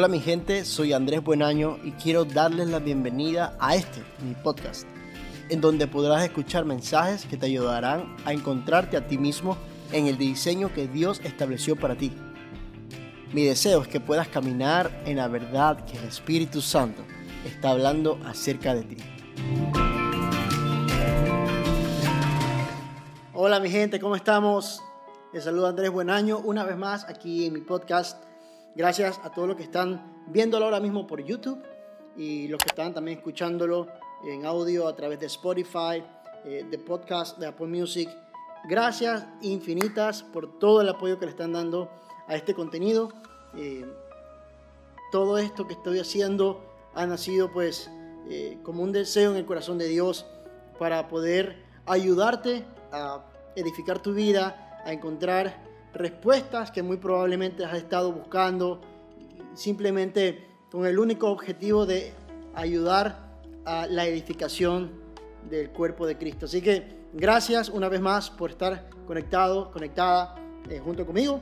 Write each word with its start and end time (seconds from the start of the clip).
Hola 0.00 0.08
mi 0.08 0.20
gente, 0.20 0.64
soy 0.64 0.94
Andrés 0.94 1.22
Buenaño 1.22 1.76
y 1.84 1.90
quiero 1.90 2.24
darles 2.24 2.68
la 2.68 2.78
bienvenida 2.78 3.54
a 3.60 3.74
este, 3.74 4.02
mi 4.24 4.32
podcast, 4.32 4.86
en 5.50 5.60
donde 5.60 5.86
podrás 5.86 6.24
escuchar 6.24 6.64
mensajes 6.64 7.26
que 7.26 7.36
te 7.36 7.44
ayudarán 7.44 8.16
a 8.24 8.32
encontrarte 8.32 8.96
a 8.96 9.06
ti 9.06 9.18
mismo 9.18 9.58
en 9.92 10.06
el 10.06 10.16
diseño 10.16 10.72
que 10.72 10.88
Dios 10.88 11.20
estableció 11.22 11.76
para 11.76 11.96
ti. 11.96 12.14
Mi 13.34 13.44
deseo 13.44 13.82
es 13.82 13.88
que 13.88 14.00
puedas 14.00 14.26
caminar 14.28 15.02
en 15.04 15.18
la 15.18 15.28
verdad 15.28 15.84
que 15.84 15.98
el 15.98 16.04
Espíritu 16.04 16.62
Santo 16.62 17.02
está 17.44 17.68
hablando 17.68 18.18
acerca 18.24 18.74
de 18.74 18.84
ti. 18.84 18.96
Hola 23.34 23.60
mi 23.60 23.68
gente, 23.68 24.00
¿cómo 24.00 24.16
estamos? 24.16 24.82
Les 25.34 25.44
saluda 25.44 25.68
Andrés 25.68 25.90
Buenaño 25.90 26.38
una 26.38 26.64
vez 26.64 26.78
más 26.78 27.04
aquí 27.04 27.44
en 27.44 27.52
mi 27.52 27.60
podcast 27.60 28.29
Gracias 28.76 29.20
a 29.24 29.30
todos 29.30 29.48
los 29.48 29.56
que 29.56 29.64
están 29.64 30.22
viéndolo 30.28 30.64
ahora 30.64 30.78
mismo 30.78 31.04
por 31.04 31.20
YouTube 31.24 31.60
y 32.16 32.46
los 32.46 32.58
que 32.62 32.68
están 32.68 32.94
también 32.94 33.18
escuchándolo 33.18 33.88
en 34.24 34.46
audio 34.46 34.86
a 34.86 34.94
través 34.94 35.18
de 35.18 35.26
Spotify, 35.26 36.04
eh, 36.44 36.64
de 36.70 36.78
podcast, 36.78 37.38
de 37.38 37.48
Apple 37.48 37.66
Music. 37.66 38.08
Gracias 38.68 39.26
infinitas 39.42 40.22
por 40.22 40.58
todo 40.60 40.82
el 40.82 40.88
apoyo 40.88 41.18
que 41.18 41.24
le 41.24 41.32
están 41.32 41.52
dando 41.52 41.90
a 42.28 42.36
este 42.36 42.54
contenido. 42.54 43.08
Eh, 43.56 43.84
todo 45.10 45.38
esto 45.38 45.66
que 45.66 45.72
estoy 45.72 45.98
haciendo 45.98 46.64
ha 46.94 47.06
nacido 47.06 47.50
pues 47.50 47.90
eh, 48.28 48.58
como 48.62 48.84
un 48.84 48.92
deseo 48.92 49.32
en 49.32 49.38
el 49.38 49.46
corazón 49.46 49.78
de 49.78 49.88
Dios 49.88 50.26
para 50.78 51.08
poder 51.08 51.64
ayudarte 51.86 52.64
a 52.92 53.24
edificar 53.56 53.98
tu 53.98 54.14
vida, 54.14 54.80
a 54.84 54.92
encontrar 54.92 55.69
respuestas 55.94 56.70
que 56.70 56.82
muy 56.82 56.96
probablemente 56.96 57.64
has 57.64 57.76
estado 57.76 58.12
buscando, 58.12 58.80
simplemente 59.54 60.46
con 60.70 60.86
el 60.86 60.98
único 60.98 61.30
objetivo 61.30 61.86
de 61.86 62.12
ayudar 62.54 63.30
a 63.64 63.86
la 63.86 64.06
edificación 64.06 64.90
del 65.48 65.70
cuerpo 65.70 66.06
de 66.06 66.16
Cristo. 66.16 66.46
Así 66.46 66.60
que 66.62 67.00
gracias 67.12 67.68
una 67.68 67.88
vez 67.88 68.00
más 68.00 68.30
por 68.30 68.50
estar 68.50 68.88
conectado, 69.06 69.70
conectada 69.72 70.36
eh, 70.68 70.80
junto 70.82 71.06
conmigo. 71.06 71.40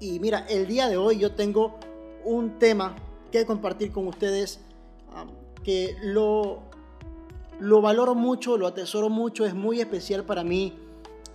Y 0.00 0.18
mira, 0.20 0.46
el 0.48 0.66
día 0.66 0.88
de 0.88 0.96
hoy 0.96 1.18
yo 1.18 1.32
tengo 1.32 1.78
un 2.24 2.58
tema 2.58 2.96
que 3.30 3.46
compartir 3.46 3.92
con 3.92 4.06
ustedes 4.08 4.60
um, 5.14 5.30
que 5.62 5.96
lo, 6.02 6.62
lo 7.60 7.80
valoro 7.80 8.14
mucho, 8.14 8.58
lo 8.58 8.66
atesoro 8.66 9.08
mucho, 9.08 9.46
es 9.46 9.54
muy 9.54 9.80
especial 9.80 10.24
para 10.24 10.44
mí 10.44 10.74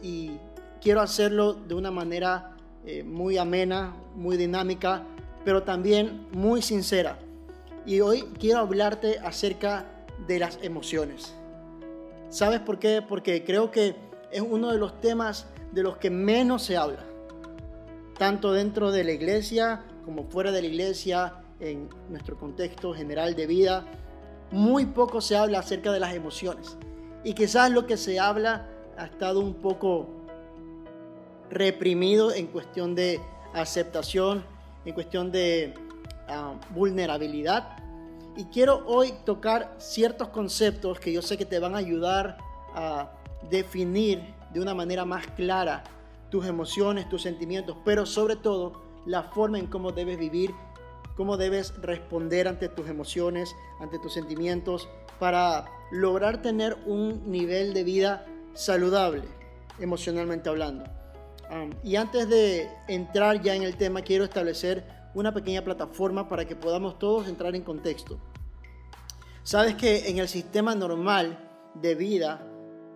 y 0.02 0.32
quiero 0.82 1.02
hacerlo 1.02 1.54
de 1.54 1.74
una 1.76 1.92
manera 1.92 2.56
eh, 2.86 3.04
muy 3.04 3.38
amena, 3.38 3.96
muy 4.16 4.38
dinámica, 4.38 5.04
pero 5.44 5.64
también 5.64 6.28
muy 6.32 6.62
sincera. 6.62 7.20
Y 7.86 8.02
hoy 8.02 8.24
quiero 8.40 8.60
hablarte 8.60 9.20
acerca 9.20 9.86
de 10.28 10.40
las 10.40 10.60
emociones. 10.62 11.34
¿Sabes 12.30 12.60
por 12.60 12.80
qué? 12.80 13.02
Porque 13.02 13.44
creo 13.44 13.72
que 13.72 13.96
es 14.32 14.42
uno 14.42 14.72
de 14.72 14.78
los 14.78 15.00
temas 15.00 15.48
de 15.72 15.84
los 15.84 15.98
que 15.98 16.10
menos 16.10 16.64
se 16.64 16.76
habla, 16.76 17.06
tanto 18.18 18.52
dentro 18.52 18.92
de 18.92 19.04
la 19.04 19.12
iglesia 19.12 19.84
como 20.08 20.24
fuera 20.24 20.54
de 20.54 20.62
la 20.62 20.68
iglesia, 20.68 21.34
en 21.60 21.90
nuestro 22.10 22.38
contexto 22.38 22.94
general 22.94 23.36
de 23.36 23.46
vida. 23.46 23.86
Muy 24.52 24.86
poco 24.86 25.20
se 25.20 25.36
habla 25.36 25.60
acerca 25.60 25.92
de 25.92 26.00
las 26.00 26.16
emociones. 26.16 26.78
Y 27.26 27.34
quizás 27.34 27.72
lo 27.72 27.86
que 27.86 27.98
se 27.98 28.18
habla 28.18 28.70
ha 28.98 29.06
estado 29.06 29.42
un 29.42 29.56
poco 29.56 30.08
reprimido 31.50 32.34
en 32.34 32.48
cuestión 32.48 32.96
de 32.96 33.20
aceptación, 33.54 34.44
en 34.86 34.94
cuestión 34.94 35.32
de 35.32 35.74
ah, 36.28 36.54
vulnerabilidad. 36.74 37.78
Y 38.36 38.46
quiero 38.46 38.84
hoy 38.86 39.14
tocar 39.26 39.76
ciertos 39.80 40.30
conceptos 40.30 41.00
que 41.00 41.12
yo 41.12 41.22
sé 41.22 41.38
que 41.38 41.46
te 41.46 41.60
van 41.60 41.76
a 41.76 41.80
ayudar 41.80 42.38
a 42.76 43.12
definir 43.50 44.22
de 44.54 44.60
una 44.60 44.74
manera 44.74 45.06
más 45.06 45.26
clara 45.28 45.84
tus 46.30 46.46
emociones, 46.46 47.10
tus 47.10 47.24
sentimientos, 47.24 47.78
pero 47.84 48.06
sobre 48.06 48.36
todo 48.36 48.82
la 49.06 49.24
forma 49.24 49.58
en 49.58 49.68
cómo 49.68 49.92
debes 49.92 50.20
vivir, 50.20 50.54
cómo 51.16 51.38
debes 51.38 51.74
responder 51.82 52.48
ante 52.48 52.70
tus 52.70 52.90
emociones, 52.90 53.56
ante 53.80 53.98
tus 54.00 54.14
sentimientos, 54.14 54.88
para 55.20 55.66
lograr 55.90 56.42
tener 56.42 56.78
un 56.86 57.32
nivel 57.32 57.74
de 57.74 57.84
vida 57.84 58.26
saludable, 58.54 59.24
emocionalmente 59.80 60.50
hablando 60.50 60.84
y 61.84 61.96
antes 61.96 62.28
de 62.30 62.70
entrar 62.88 63.42
ya 63.42 63.56
en 63.56 63.64
el 63.64 63.78
tema, 63.78 64.02
quiero 64.02 64.24
establecer 64.24 64.84
una 65.14 65.34
pequeña 65.34 65.64
plataforma 65.64 66.28
para 66.28 66.46
que 66.46 66.56
podamos 66.56 67.00
todos 67.00 67.28
entrar 67.28 67.56
en 67.56 67.64
contexto. 67.64 68.20
Sabes 69.44 69.76
que 69.76 70.10
en 70.10 70.18
el 70.20 70.28
sistema 70.28 70.76
normal 70.76 71.40
de 71.74 71.96
vida 71.96 72.46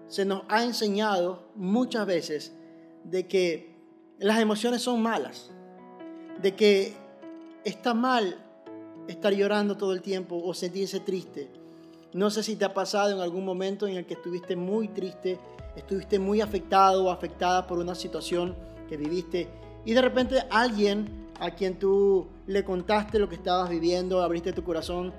se 0.07 0.25
nos 0.25 0.43
ha 0.49 0.63
enseñado 0.63 1.51
muchas 1.55 2.05
veces 2.05 2.53
de 3.05 3.27
que 3.27 3.77
las 4.19 4.39
emociones 4.39 4.81
son 4.81 5.01
malas, 5.01 5.49
de 6.41 6.55
que 6.55 6.93
está 7.63 7.93
mal 7.93 8.45
estar 9.07 9.33
llorando 9.33 9.77
todo 9.77 9.93
el 9.93 10.01
tiempo 10.01 10.41
o 10.43 10.53
sentirse 10.53 10.99
triste. 10.99 11.49
No 12.13 12.29
sé 12.29 12.43
si 12.43 12.55
te 12.55 12.65
ha 12.65 12.73
pasado 12.73 13.11
en 13.11 13.19
algún 13.19 13.45
momento 13.45 13.87
en 13.87 13.95
el 13.97 14.05
que 14.05 14.15
estuviste 14.15 14.55
muy 14.55 14.87
triste 14.89 15.39
estuviste 15.75 16.19
muy 16.19 16.41
afectado 16.41 17.05
o 17.05 17.11
afectada 17.11 17.67
por 17.67 17.79
una 17.79 17.95
situación 17.95 18.55
que 18.89 18.97
viviste 18.97 19.47
y 19.85 19.93
de 19.93 20.01
repente 20.01 20.43
alguien 20.49 21.29
a 21.39 21.51
quien 21.51 21.79
tú 21.79 22.27
le 22.45 22.63
contaste 22.63 23.17
lo 23.17 23.27
que 23.27 23.35
estabas 23.35 23.69
viviendo, 23.69 24.21
abriste 24.21 24.53
tu 24.53 24.63
corazón, 24.63 25.11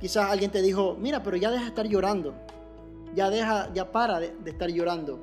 quizás 0.00 0.30
alguien 0.30 0.50
te 0.50 0.60
dijo, 0.60 0.96
mira, 0.98 1.22
pero 1.22 1.36
ya 1.36 1.50
deja 1.50 1.62
de 1.62 1.68
estar 1.68 1.86
llorando, 1.86 2.34
ya 3.14 3.30
deja, 3.30 3.72
ya 3.72 3.92
para 3.92 4.18
de, 4.18 4.34
de 4.42 4.50
estar 4.50 4.68
llorando, 4.70 5.20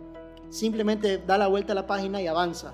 simplemente 0.49 1.17
da 1.17 1.37
la 1.37 1.47
vuelta 1.47 1.73
a 1.73 1.75
la 1.75 1.87
página 1.87 2.21
y 2.21 2.27
avanza. 2.27 2.73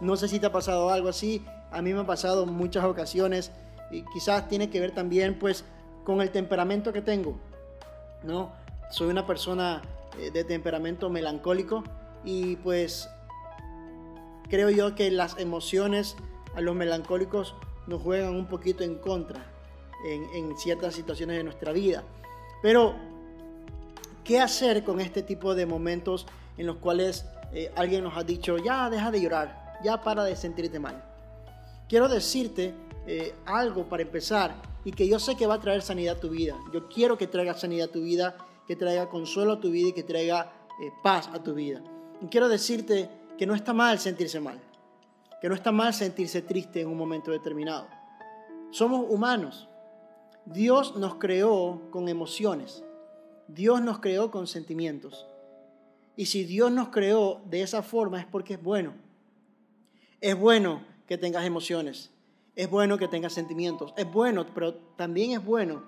No 0.00 0.16
sé 0.16 0.28
si 0.28 0.38
te 0.38 0.46
ha 0.46 0.52
pasado 0.52 0.90
algo 0.90 1.08
así, 1.08 1.44
a 1.72 1.82
mí 1.82 1.92
me 1.92 2.00
ha 2.00 2.06
pasado 2.06 2.46
muchas 2.46 2.84
ocasiones 2.84 3.50
y 3.90 4.04
quizás 4.12 4.46
tiene 4.48 4.70
que 4.70 4.78
ver 4.78 4.92
también 4.92 5.36
pues 5.36 5.64
con 6.04 6.20
el 6.20 6.30
temperamento 6.30 6.92
que 6.92 7.02
tengo, 7.02 7.34
¿no? 8.22 8.52
Soy 8.90 9.08
una 9.08 9.26
persona 9.26 9.82
eh, 10.18 10.30
de 10.30 10.44
temperamento 10.44 11.10
melancólico 11.10 11.84
y 12.24 12.56
pues 12.56 13.08
creo 14.48 14.70
yo 14.70 14.94
que 14.94 15.10
las 15.10 15.38
emociones 15.38 16.16
a 16.54 16.60
los 16.60 16.74
melancólicos 16.74 17.54
nos 17.86 18.02
juegan 18.02 18.34
un 18.34 18.46
poquito 18.46 18.84
en 18.84 18.96
contra 18.96 19.44
en, 20.04 20.56
ciertas 20.56 20.94
situaciones 20.94 21.36
de 21.36 21.44
nuestra 21.44 21.72
vida. 21.72 22.02
Pero, 22.62 22.94
¿qué 24.24 24.40
hacer 24.40 24.84
con 24.84 25.00
este 25.00 25.22
tipo 25.22 25.54
de 25.54 25.66
momentos 25.66 26.26
en 26.56 26.66
los 26.66 26.76
cuales 26.76 27.26
eh, 27.52 27.70
alguien 27.76 28.04
nos 28.04 28.16
ha 28.16 28.24
dicho, 28.24 28.58
ya 28.58 28.90
deja 28.90 29.10
de 29.10 29.20
llorar, 29.20 29.78
ya 29.84 30.00
para 30.02 30.24
de 30.24 30.36
sentirte 30.36 30.78
mal? 30.78 31.02
Quiero 31.88 32.08
decirte 32.08 32.74
eh, 33.06 33.34
algo 33.46 33.88
para 33.88 34.02
empezar 34.02 34.54
y 34.84 34.92
que 34.92 35.08
yo 35.08 35.18
sé 35.18 35.36
que 35.36 35.46
va 35.46 35.54
a 35.54 35.60
traer 35.60 35.82
sanidad 35.82 36.16
a 36.16 36.20
tu 36.20 36.30
vida. 36.30 36.58
Yo 36.72 36.88
quiero 36.88 37.18
que 37.18 37.26
traiga 37.26 37.54
sanidad 37.54 37.88
a 37.88 37.92
tu 37.92 38.02
vida 38.02 38.36
que 38.70 38.76
traiga 38.76 39.08
consuelo 39.08 39.54
a 39.54 39.60
tu 39.60 39.68
vida 39.68 39.88
y 39.88 39.92
que 39.92 40.04
traiga 40.04 40.52
eh, 40.80 40.92
paz 41.02 41.28
a 41.32 41.42
tu 41.42 41.54
vida. 41.54 41.82
Y 42.22 42.26
quiero 42.26 42.48
decirte 42.48 43.10
que 43.36 43.44
no 43.44 43.56
está 43.56 43.72
mal 43.72 43.98
sentirse 43.98 44.38
mal, 44.38 44.60
que 45.40 45.48
no 45.48 45.56
está 45.56 45.72
mal 45.72 45.92
sentirse 45.92 46.40
triste 46.40 46.80
en 46.80 46.86
un 46.86 46.96
momento 46.96 47.32
determinado. 47.32 47.88
Somos 48.70 49.06
humanos. 49.08 49.68
Dios 50.44 50.94
nos 50.94 51.16
creó 51.16 51.82
con 51.90 52.08
emociones. 52.08 52.84
Dios 53.48 53.82
nos 53.82 53.98
creó 53.98 54.30
con 54.30 54.46
sentimientos. 54.46 55.26
Y 56.14 56.26
si 56.26 56.44
Dios 56.44 56.70
nos 56.70 56.90
creó 56.90 57.42
de 57.46 57.62
esa 57.62 57.82
forma 57.82 58.20
es 58.20 58.26
porque 58.26 58.54
es 58.54 58.62
bueno. 58.62 58.94
Es 60.20 60.38
bueno 60.38 60.84
que 61.08 61.18
tengas 61.18 61.44
emociones. 61.44 62.12
Es 62.56 62.68
bueno 62.68 62.98
que 62.98 63.08
tengas 63.08 63.32
sentimientos. 63.32 63.94
Es 63.96 64.10
bueno, 64.10 64.46
pero 64.54 64.74
también 64.96 65.32
es 65.32 65.44
bueno 65.44 65.82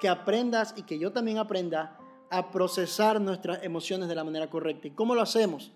que 0.00 0.08
aprendas 0.08 0.74
y 0.76 0.82
que 0.82 0.98
yo 0.98 1.12
también 1.12 1.38
aprenda 1.38 1.98
a 2.30 2.50
procesar 2.50 3.20
nuestras 3.20 3.62
emociones 3.62 4.08
de 4.08 4.14
la 4.14 4.24
manera 4.24 4.50
correcta. 4.50 4.88
¿Y 4.88 4.92
cómo 4.92 5.14
lo 5.14 5.22
hacemos? 5.22 5.72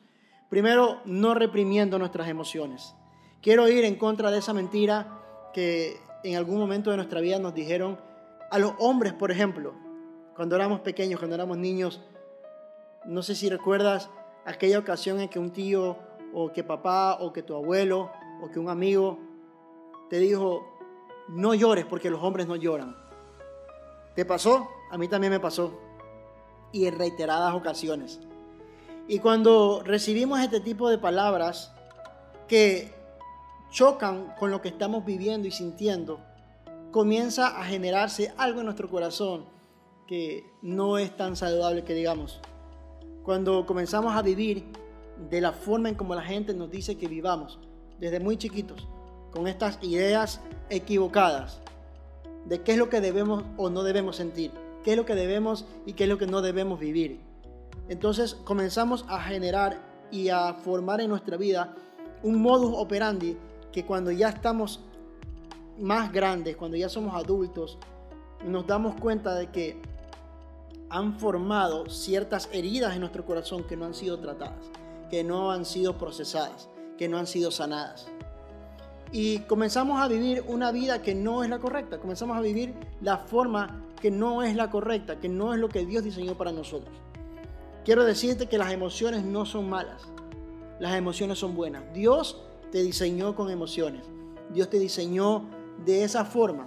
Primero, 0.49 1.01
no 1.05 1.35
reprimiendo 1.35 1.99
nuestras 1.99 2.29
emociones. 2.29 2.95
Quiero 3.43 3.69
ir 3.69 3.85
en 3.85 3.97
contra 3.97 4.31
de 4.31 4.39
esa 4.39 4.53
mentira 4.53 5.21
que 5.53 5.97
en 6.25 6.37
algún 6.37 6.59
momento 6.59 6.91
de 6.91 6.97
nuestra 6.97 7.21
vida 7.21 7.39
nos 7.39 7.55
dijeron 7.55 7.99
a 8.51 8.59
los 8.59 8.73
hombres, 8.79 9.13
por 9.13 9.31
ejemplo, 9.31 9.75
cuando 10.35 10.57
éramos 10.57 10.81
pequeños, 10.81 11.19
cuando 11.19 11.35
éramos 11.35 11.59
niños. 11.59 12.01
No 13.05 13.23
sé 13.23 13.35
si 13.35 13.49
recuerdas 13.49 14.11
aquella 14.45 14.79
ocasión 14.79 15.21
en 15.21 15.29
que 15.29 15.39
un 15.39 15.51
tío 15.51 15.97
o 16.33 16.53
que 16.53 16.65
papá 16.65 17.19
o 17.21 17.33
que 17.33 17.43
tu 17.43 17.55
abuelo 17.55 18.11
o 18.43 18.51
que 18.51 18.59
un 18.59 18.69
amigo 18.69 19.19
te 20.09 20.19
dijo, 20.19 20.67
no 21.29 21.55
llores 21.55 21.85
porque 21.85 22.11
los 22.11 22.23
hombres 22.23 22.47
no 22.47 22.57
lloran. 22.57 22.97
¿Te 24.15 24.25
pasó? 24.25 24.69
A 24.91 24.99
mí 24.99 25.09
también 25.09 25.33
me 25.33 25.41
pasó 25.41 25.73
y 26.73 26.87
en 26.87 26.99
reiteradas 26.99 27.55
ocasiones. 27.55 28.21
Y 29.09 29.19
cuando 29.19 29.83
recibimos 29.85 30.41
este 30.41 30.61
tipo 30.61 30.89
de 30.89 30.99
palabras 30.99 31.73
que 32.49 32.93
chocan 33.71 34.35
con 34.39 34.51
lo 34.51 34.61
que 34.61 34.69
estamos 34.69 35.05
viviendo 35.05 35.49
y 35.49 35.51
sintiendo, 35.51 36.21
comienza 36.91 37.61
a 37.61 37.65
generarse 37.65 38.33
algo 38.37 38.61
en 38.61 38.67
nuestro 38.67 38.89
corazón 38.89 39.45
que 40.07 40.51
no 40.63 40.99
es 40.99 41.17
tan 41.17 41.37
saludable 41.37 41.85
que 41.85 41.95
digamos. 41.95 42.41
Cuando 43.23 43.67
comenzamos 43.67 44.15
a 44.15 44.23
vivir 44.23 44.65
de 45.31 45.41
la 45.41 45.53
forma 45.53 45.89
en 45.89 45.95
como 45.95 46.15
la 46.15 46.23
gente 46.23 46.55
nos 46.55 46.71
dice 46.71 46.97
que 46.97 47.09
vivamos, 47.09 47.59
desde 47.99 48.21
muy 48.21 48.37
chiquitos, 48.37 48.87
con 49.31 49.47
estas 49.47 49.79
ideas 49.83 50.41
equivocadas 50.71 51.61
de 52.47 52.63
qué 52.63 52.73
es 52.73 52.79
lo 52.79 52.89
que 52.89 53.01
debemos 53.01 53.45
o 53.57 53.71
no 53.71 53.83
debemos 53.83 54.17
sentir, 54.17 54.53
qué 54.85 54.93
es 54.93 54.97
lo 54.97 55.05
que 55.05 55.15
debemos 55.15 55.65
y 55.85 55.95
qué 55.95 56.05
es 56.05 56.09
lo 56.09 56.19
que 56.19 56.27
no 56.27 56.43
debemos 56.43 56.79
vivir. 56.79 57.21
Entonces 57.89 58.35
comenzamos 58.35 59.05
a 59.09 59.21
generar 59.21 59.81
y 60.11 60.29
a 60.29 60.55
formar 60.55 61.01
en 61.01 61.11
nuestra 61.11 61.37
vida 61.37 61.75
un 62.23 62.41
modus 62.41 62.73
operandi 62.77 63.37
que 63.73 63.85
cuando 63.85 64.11
ya 64.11 64.29
estamos 64.29 64.81
más 65.79 66.13
grandes, 66.13 66.57
cuando 66.57 66.77
ya 66.77 66.89
somos 66.89 67.15
adultos, 67.15 67.79
nos 68.45 68.67
damos 68.67 68.99
cuenta 69.01 69.35
de 69.35 69.49
que 69.49 69.81
han 70.89 71.19
formado 71.19 71.89
ciertas 71.91 72.49
heridas 72.53 72.95
en 72.95 73.01
nuestro 73.01 73.25
corazón 73.25 73.65
que 73.65 73.77
no 73.77 73.87
han 73.87 73.95
sido 73.95 74.19
tratadas, 74.19 74.71
que 75.11 75.25
no 75.25 75.51
han 75.51 75.65
sido 75.65 75.99
procesadas, 75.99 76.69
que 76.97 77.09
no 77.09 77.19
han 77.19 77.27
sido 77.27 77.51
sanadas. 77.51 78.07
Y 79.13 79.41
comenzamos 79.41 80.01
a 80.01 80.09
vivir 80.09 80.45
una 80.49 80.73
vida 80.73 81.03
que 81.03 81.15
no 81.15 81.45
es 81.45 81.51
la 81.51 81.59
correcta, 81.59 81.99
comenzamos 81.99 82.37
a 82.37 82.41
vivir 82.41 82.75
la 83.01 83.19
forma 83.19 83.85
que 84.01 84.11
no 84.11 84.43
es 84.43 84.55
la 84.57 84.71
correcta, 84.71 85.19
que 85.19 85.29
no 85.29 85.55
es 85.55 85.61
lo 85.61 85.69
que 85.69 85.87
Dios 85.87 86.05
diseñó 86.05 86.37
para 86.37 86.53
nosotros. 86.53 86.95
Quiero 87.85 88.05
decirte 88.05 88.49
que 88.49 88.59
las 88.59 88.73
emociones 88.73 89.25
no 89.25 89.47
son 89.47 89.69
malas, 89.69 90.03
las 90.81 90.97
emociones 90.97 91.39
son 91.39 91.55
buenas. 91.55 91.85
Dios 91.95 92.43
te 92.73 92.83
diseñó 92.83 93.35
con 93.35 93.51
emociones, 93.51 94.07
Dios 94.51 94.69
te 94.69 94.79
diseñó 94.79 95.49
de 95.85 96.05
esa 96.05 96.25
forma. 96.25 96.65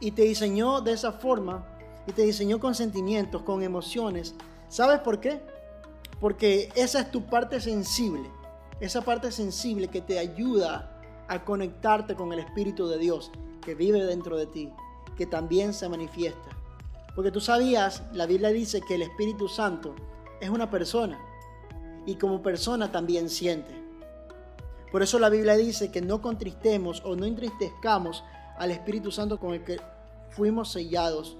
Y 0.00 0.12
te 0.12 0.22
diseñó 0.22 0.80
de 0.80 0.92
esa 0.92 1.12
forma 1.12 1.64
y 2.06 2.12
te 2.12 2.22
diseñó 2.22 2.58
con 2.58 2.74
sentimientos, 2.74 3.42
con 3.42 3.62
emociones. 3.62 4.34
¿Sabes 4.68 5.00
por 5.00 5.20
qué? 5.20 5.40
Porque 6.20 6.70
esa 6.74 7.00
es 7.00 7.10
tu 7.10 7.26
parte 7.26 7.60
sensible, 7.60 8.28
esa 8.80 9.02
parte 9.02 9.30
sensible 9.30 9.88
que 9.88 10.00
te 10.00 10.18
ayuda 10.18 10.91
a 11.28 11.44
conectarte 11.44 12.14
con 12.14 12.32
el 12.32 12.38
Espíritu 12.38 12.88
de 12.88 12.98
Dios 12.98 13.30
que 13.64 13.74
vive 13.74 14.04
dentro 14.04 14.36
de 14.36 14.46
ti, 14.46 14.70
que 15.16 15.26
también 15.26 15.72
se 15.72 15.88
manifiesta. 15.88 16.50
Porque 17.14 17.30
tú 17.30 17.40
sabías, 17.40 18.02
la 18.12 18.26
Biblia 18.26 18.50
dice 18.50 18.80
que 18.80 18.94
el 18.94 19.02
Espíritu 19.02 19.48
Santo 19.48 19.94
es 20.40 20.48
una 20.48 20.70
persona 20.70 21.20
y 22.06 22.16
como 22.16 22.42
persona 22.42 22.90
también 22.90 23.28
siente. 23.28 23.72
Por 24.90 25.02
eso 25.02 25.18
la 25.18 25.28
Biblia 25.28 25.56
dice 25.56 25.90
que 25.90 26.02
no 26.02 26.20
contristemos 26.20 27.02
o 27.04 27.16
no 27.16 27.24
entristezcamos 27.24 28.24
al 28.58 28.70
Espíritu 28.70 29.10
Santo 29.10 29.38
con 29.38 29.54
el 29.54 29.64
que 29.64 29.80
fuimos 30.30 30.72
sellados 30.72 31.36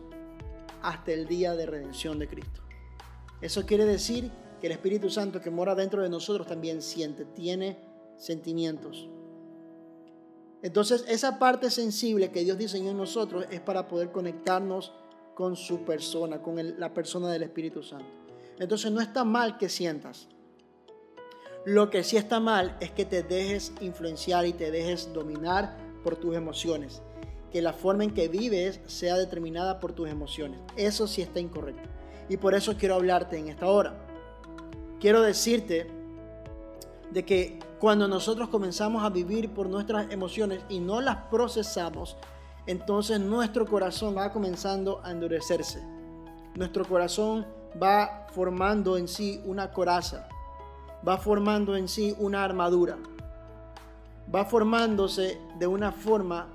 hasta 0.82 1.12
el 1.12 1.26
día 1.26 1.54
de 1.54 1.66
redención 1.66 2.18
de 2.18 2.28
Cristo. 2.28 2.62
Eso 3.40 3.66
quiere 3.66 3.84
decir 3.84 4.30
que 4.60 4.68
el 4.68 4.72
Espíritu 4.72 5.10
Santo 5.10 5.40
que 5.40 5.50
mora 5.50 5.74
dentro 5.74 6.02
de 6.02 6.08
nosotros 6.08 6.46
también 6.46 6.82
siente, 6.82 7.24
tiene 7.24 7.78
sentimientos. 8.16 9.08
Entonces 10.62 11.04
esa 11.08 11.38
parte 11.38 11.70
sensible 11.70 12.30
que 12.30 12.44
Dios 12.44 12.56
diseñó 12.56 12.90
en 12.90 12.96
nosotros 12.96 13.46
es 13.50 13.60
para 13.60 13.88
poder 13.88 14.12
conectarnos 14.12 14.92
con 15.34 15.56
su 15.56 15.84
persona, 15.84 16.40
con 16.40 16.78
la 16.78 16.94
persona 16.94 17.30
del 17.30 17.42
Espíritu 17.42 17.82
Santo. 17.82 18.06
Entonces 18.58 18.92
no 18.92 19.00
está 19.00 19.24
mal 19.24 19.58
que 19.58 19.68
sientas. 19.68 20.28
Lo 21.64 21.90
que 21.90 22.04
sí 22.04 22.16
está 22.16 22.40
mal 22.40 22.76
es 22.80 22.90
que 22.90 23.04
te 23.04 23.22
dejes 23.22 23.72
influenciar 23.80 24.46
y 24.46 24.52
te 24.52 24.70
dejes 24.70 25.12
dominar 25.12 25.76
por 26.02 26.16
tus 26.16 26.36
emociones 26.36 27.02
que 27.52 27.62
la 27.62 27.74
forma 27.74 28.04
en 28.04 28.14
que 28.14 28.28
vives 28.28 28.80
sea 28.86 29.16
determinada 29.16 29.78
por 29.78 29.92
tus 29.92 30.08
emociones. 30.08 30.58
Eso 30.76 31.06
sí 31.06 31.20
está 31.20 31.38
incorrecto. 31.38 31.88
Y 32.28 32.38
por 32.38 32.54
eso 32.54 32.76
quiero 32.78 32.94
hablarte 32.94 33.36
en 33.36 33.48
esta 33.48 33.66
hora. 33.68 33.94
Quiero 34.98 35.20
decirte 35.20 35.86
de 37.12 37.24
que 37.24 37.58
cuando 37.78 38.08
nosotros 38.08 38.48
comenzamos 38.48 39.04
a 39.04 39.10
vivir 39.10 39.50
por 39.50 39.68
nuestras 39.68 40.10
emociones 40.10 40.62
y 40.68 40.80
no 40.80 41.00
las 41.00 41.16
procesamos, 41.30 42.16
entonces 42.66 43.20
nuestro 43.20 43.66
corazón 43.66 44.16
va 44.16 44.32
comenzando 44.32 45.00
a 45.04 45.10
endurecerse. 45.10 45.82
Nuestro 46.54 46.84
corazón 46.86 47.46
va 47.80 48.26
formando 48.32 48.96
en 48.96 49.08
sí 49.08 49.42
una 49.44 49.72
coraza, 49.72 50.28
va 51.06 51.18
formando 51.18 51.76
en 51.76 51.88
sí 51.88 52.14
una 52.18 52.44
armadura, 52.44 52.96
va 54.34 54.44
formándose 54.44 55.38
de 55.58 55.66
una 55.66 55.92
forma 55.92 56.48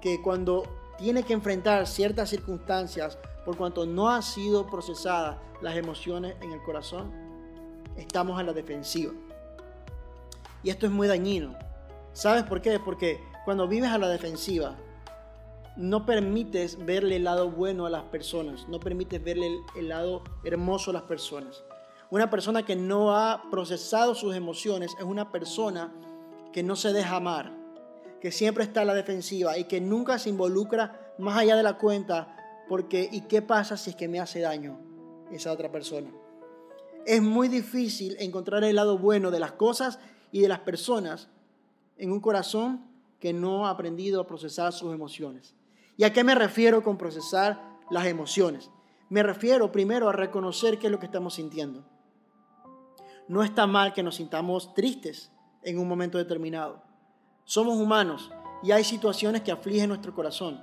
que 0.00 0.20
cuando 0.20 0.64
tiene 0.98 1.22
que 1.22 1.32
enfrentar 1.32 1.86
ciertas 1.86 2.30
circunstancias, 2.30 3.18
por 3.44 3.56
cuanto 3.56 3.86
no 3.86 4.10
han 4.10 4.22
sido 4.22 4.66
procesadas 4.66 5.38
las 5.62 5.76
emociones 5.76 6.34
en 6.42 6.52
el 6.52 6.62
corazón, 6.62 7.12
estamos 7.96 8.38
a 8.38 8.42
la 8.42 8.52
defensiva. 8.52 9.12
Y 10.62 10.70
esto 10.70 10.86
es 10.86 10.92
muy 10.92 11.08
dañino. 11.08 11.56
¿Sabes 12.12 12.44
por 12.44 12.62
qué? 12.62 12.78
Porque 12.80 13.20
cuando 13.44 13.68
vives 13.68 13.90
a 13.90 13.98
la 13.98 14.08
defensiva, 14.08 14.76
no 15.76 16.06
permites 16.06 16.84
verle 16.84 17.16
el 17.16 17.24
lado 17.24 17.50
bueno 17.50 17.86
a 17.86 17.90
las 17.90 18.04
personas, 18.04 18.66
no 18.68 18.80
permites 18.80 19.22
verle 19.22 19.58
el, 19.76 19.88
lado 19.88 20.24
hermoso 20.42 20.90
a 20.90 20.94
las 20.94 21.02
personas. 21.02 21.62
Una 22.10 22.30
persona 22.30 22.64
que 22.64 22.76
no 22.76 23.14
ha 23.14 23.42
procesado 23.50 24.14
sus 24.14 24.34
emociones 24.34 24.92
es 24.98 25.04
una 25.04 25.30
persona 25.30 25.92
que 26.52 26.62
no 26.62 26.76
se 26.76 26.92
deja 26.92 27.16
amar, 27.16 27.52
que 28.20 28.32
siempre 28.32 28.64
está 28.64 28.82
a 28.82 28.84
la 28.86 28.94
defensiva 28.94 29.58
y 29.58 29.64
que 29.64 29.80
nunca 29.80 30.18
se 30.18 30.30
involucra 30.30 31.12
más 31.18 31.36
allá 31.36 31.56
de 31.56 31.62
la 31.62 31.76
cuenta 31.76 32.34
porque 32.68 33.08
¿y 33.12 33.22
qué 33.22 33.42
pasa 33.42 33.76
si 33.76 33.90
es 33.90 33.96
que 33.96 34.08
me 34.08 34.20
hace 34.20 34.40
daño 34.40 34.80
esa 35.30 35.52
otra 35.52 35.70
persona? 35.70 36.10
Es 37.04 37.20
muy 37.20 37.48
difícil 37.48 38.16
encontrar 38.18 38.64
el 38.64 38.76
lado 38.76 38.98
bueno 38.98 39.30
de 39.30 39.38
las 39.38 39.52
cosas 39.52 39.98
y 40.32 40.40
de 40.40 40.48
las 40.48 40.60
personas 40.60 41.28
en 41.96 42.12
un 42.12 42.20
corazón 42.20 42.84
que 43.20 43.32
no 43.32 43.66
ha 43.66 43.70
aprendido 43.70 44.20
a 44.20 44.26
procesar 44.26 44.72
sus 44.72 44.92
emociones. 44.92 45.54
¿Y 45.96 46.04
a 46.04 46.12
qué 46.12 46.24
me 46.24 46.34
refiero 46.34 46.82
con 46.82 46.98
procesar 46.98 47.78
las 47.90 48.06
emociones? 48.06 48.70
Me 49.08 49.22
refiero 49.22 49.72
primero 49.72 50.08
a 50.08 50.12
reconocer 50.12 50.78
qué 50.78 50.86
es 50.86 50.92
lo 50.92 50.98
que 50.98 51.06
estamos 51.06 51.34
sintiendo. 51.34 51.84
No 53.28 53.42
está 53.42 53.66
mal 53.66 53.92
que 53.92 54.02
nos 54.02 54.16
sintamos 54.16 54.74
tristes 54.74 55.32
en 55.62 55.78
un 55.78 55.88
momento 55.88 56.18
determinado. 56.18 56.82
Somos 57.44 57.78
humanos 57.78 58.30
y 58.62 58.72
hay 58.72 58.84
situaciones 58.84 59.42
que 59.42 59.52
afligen 59.52 59.88
nuestro 59.88 60.14
corazón. 60.14 60.62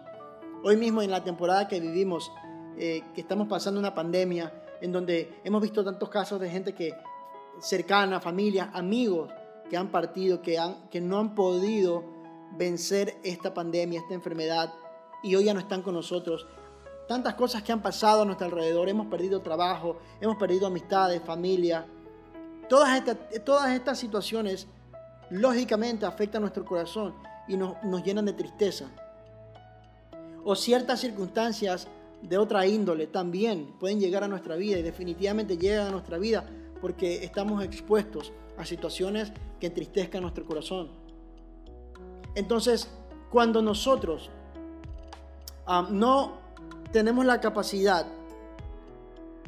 Hoy 0.64 0.78
mismo 0.78 1.02
en 1.02 1.12
la 1.12 1.24
temporada 1.24 1.68
que 1.68 1.80
vivimos, 1.80 2.32
eh, 2.78 3.04
que 3.14 3.22
estamos 3.22 3.48
pasando 3.48 3.80
una 3.80 3.94
pandemia, 3.94 4.54
en 4.82 4.92
donde 4.92 5.42
hemos 5.44 5.62
visto 5.62 5.84
tantos 5.84 6.10
casos 6.10 6.40
de 6.40 6.50
gente 6.50 6.74
que 6.74 6.94
cercana, 7.60 8.20
familias, 8.20 8.70
amigos 8.74 9.32
que 9.74 9.78
han 9.78 9.88
partido, 9.88 10.44
que, 10.44 10.60
han, 10.60 10.88
que 10.92 11.02
no 11.02 11.18
han 11.18 11.34
podido 11.34 12.04
vencer 12.56 13.18
esta 13.24 13.56
pandemia, 13.56 14.02
esta 14.02 14.14
enfermedad, 14.14 14.72
y 15.24 15.36
hoy 15.36 15.46
ya 15.46 15.54
no 15.56 15.60
están 15.60 15.82
con 15.82 15.96
nosotros. 15.96 16.46
Tantas 17.08 17.34
cosas 17.34 17.64
que 17.64 17.72
han 17.72 17.82
pasado 17.82 18.22
a 18.22 18.26
nuestro 18.26 18.46
alrededor, 18.46 18.88
hemos 18.88 19.08
perdido 19.08 19.42
trabajo, 19.42 19.98
hemos 20.22 20.38
perdido 20.38 20.68
amistades, 20.68 21.24
familia. 21.26 21.88
Todas 22.70 22.96
estas, 22.96 23.18
todas 23.44 23.72
estas 23.72 23.98
situaciones 23.98 24.68
lógicamente 25.32 26.06
afecta 26.06 26.38
a 26.38 26.42
nuestro 26.42 26.64
corazón 26.64 27.16
y 27.48 27.58
nos, 27.58 27.76
llenan 28.06 28.26
de 28.26 28.34
tristeza. 28.34 28.86
O 30.44 30.56
ciertas 30.56 31.00
circunstancias 31.00 31.88
de 32.22 32.38
otra 32.38 32.68
índole 32.68 33.08
también 33.08 33.74
pueden 33.80 34.00
llegar 34.00 34.24
a 34.24 34.28
nuestra 34.28 34.56
vida 34.56 34.78
y 34.78 34.84
definitivamente 34.84 35.58
llegan 35.58 35.88
a 35.88 35.92
nuestra 35.92 36.20
vida 36.20 36.48
porque 36.84 37.24
estamos 37.24 37.64
expuestos 37.64 38.34
a 38.58 38.66
situaciones 38.66 39.32
que 39.58 39.68
entristezcan 39.68 40.22
nuestro 40.22 40.46
corazón. 40.46 40.90
Entonces, 42.36 42.90
cuando 43.32 43.62
nosotros 43.62 44.30
no 45.92 46.34
tenemos 46.92 47.24
la 47.24 47.40
capacidad 47.40 48.06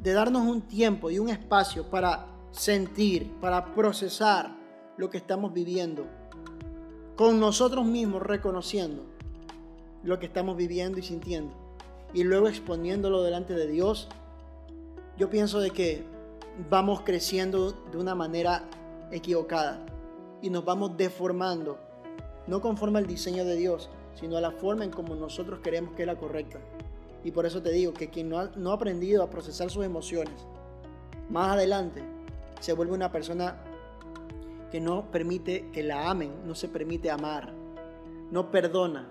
de 0.02 0.14
darnos 0.14 0.44
un 0.44 0.62
tiempo 0.62 1.12
y 1.12 1.20
un 1.20 1.28
espacio 1.28 1.84
para 1.90 2.26
sentir, 2.52 3.30
para 3.42 3.66
procesar, 3.76 4.56
lo 4.96 5.10
que 5.10 5.18
estamos 5.18 5.52
viviendo, 5.52 6.08
con 7.18 7.38
nosotros 7.38 7.86
mismos 7.86 8.22
reconociendo 8.22 9.04
lo 10.04 10.20
que 10.20 10.28
estamos 10.28 10.56
viviendo 10.56 11.00
y 11.00 11.04
sintiendo, 11.04 11.54
y 12.14 12.24
luego 12.24 12.48
exponiéndolo 12.48 13.24
delante 13.24 13.56
de 13.56 13.68
Dios, 13.68 14.08
yo 15.18 15.30
pienso 15.30 15.60
de 15.60 15.72
que 15.72 16.15
vamos 16.70 17.02
creciendo 17.02 17.72
de 17.92 17.98
una 17.98 18.16
manera 18.16 18.64
equivocada 19.12 19.86
y 20.42 20.50
nos 20.50 20.64
vamos 20.64 20.96
deformando, 20.98 21.78
no 22.48 22.62
conforme 22.62 23.00
al 23.00 23.08
diseño 23.08 23.46
de 23.46 23.56
Dios, 23.56 23.90
sino 24.16 24.38
a 24.38 24.42
la 24.42 24.52
forma 24.52 24.84
en 24.84 24.92
como 24.92 25.16
nosotros 25.16 25.60
queremos 25.60 25.94
que 25.96 26.04
es 26.04 26.08
la 26.08 26.18
correcta. 26.18 26.60
Y 27.24 27.32
por 27.32 27.46
eso 27.46 27.62
te 27.62 27.72
digo 27.72 27.94
que 27.94 28.10
quien 28.10 28.30
no 28.30 28.40
ha, 28.40 28.52
no 28.56 28.72
ha 28.72 28.76
aprendido 28.76 29.24
a 29.24 29.30
procesar 29.30 29.70
sus 29.70 29.84
emociones, 29.84 30.46
más 31.30 31.54
adelante 31.54 32.04
se 32.60 32.74
vuelve 32.74 32.94
una 32.94 33.12
persona 33.12 33.58
que 34.72 34.80
no 34.80 35.12
permite 35.12 35.72
que 35.72 35.84
la 35.84 36.10
amen, 36.10 36.32
no 36.46 36.56
se 36.56 36.68
permite 36.68 37.10
amar, 37.10 37.54
no 38.32 38.52
perdona, 38.52 39.08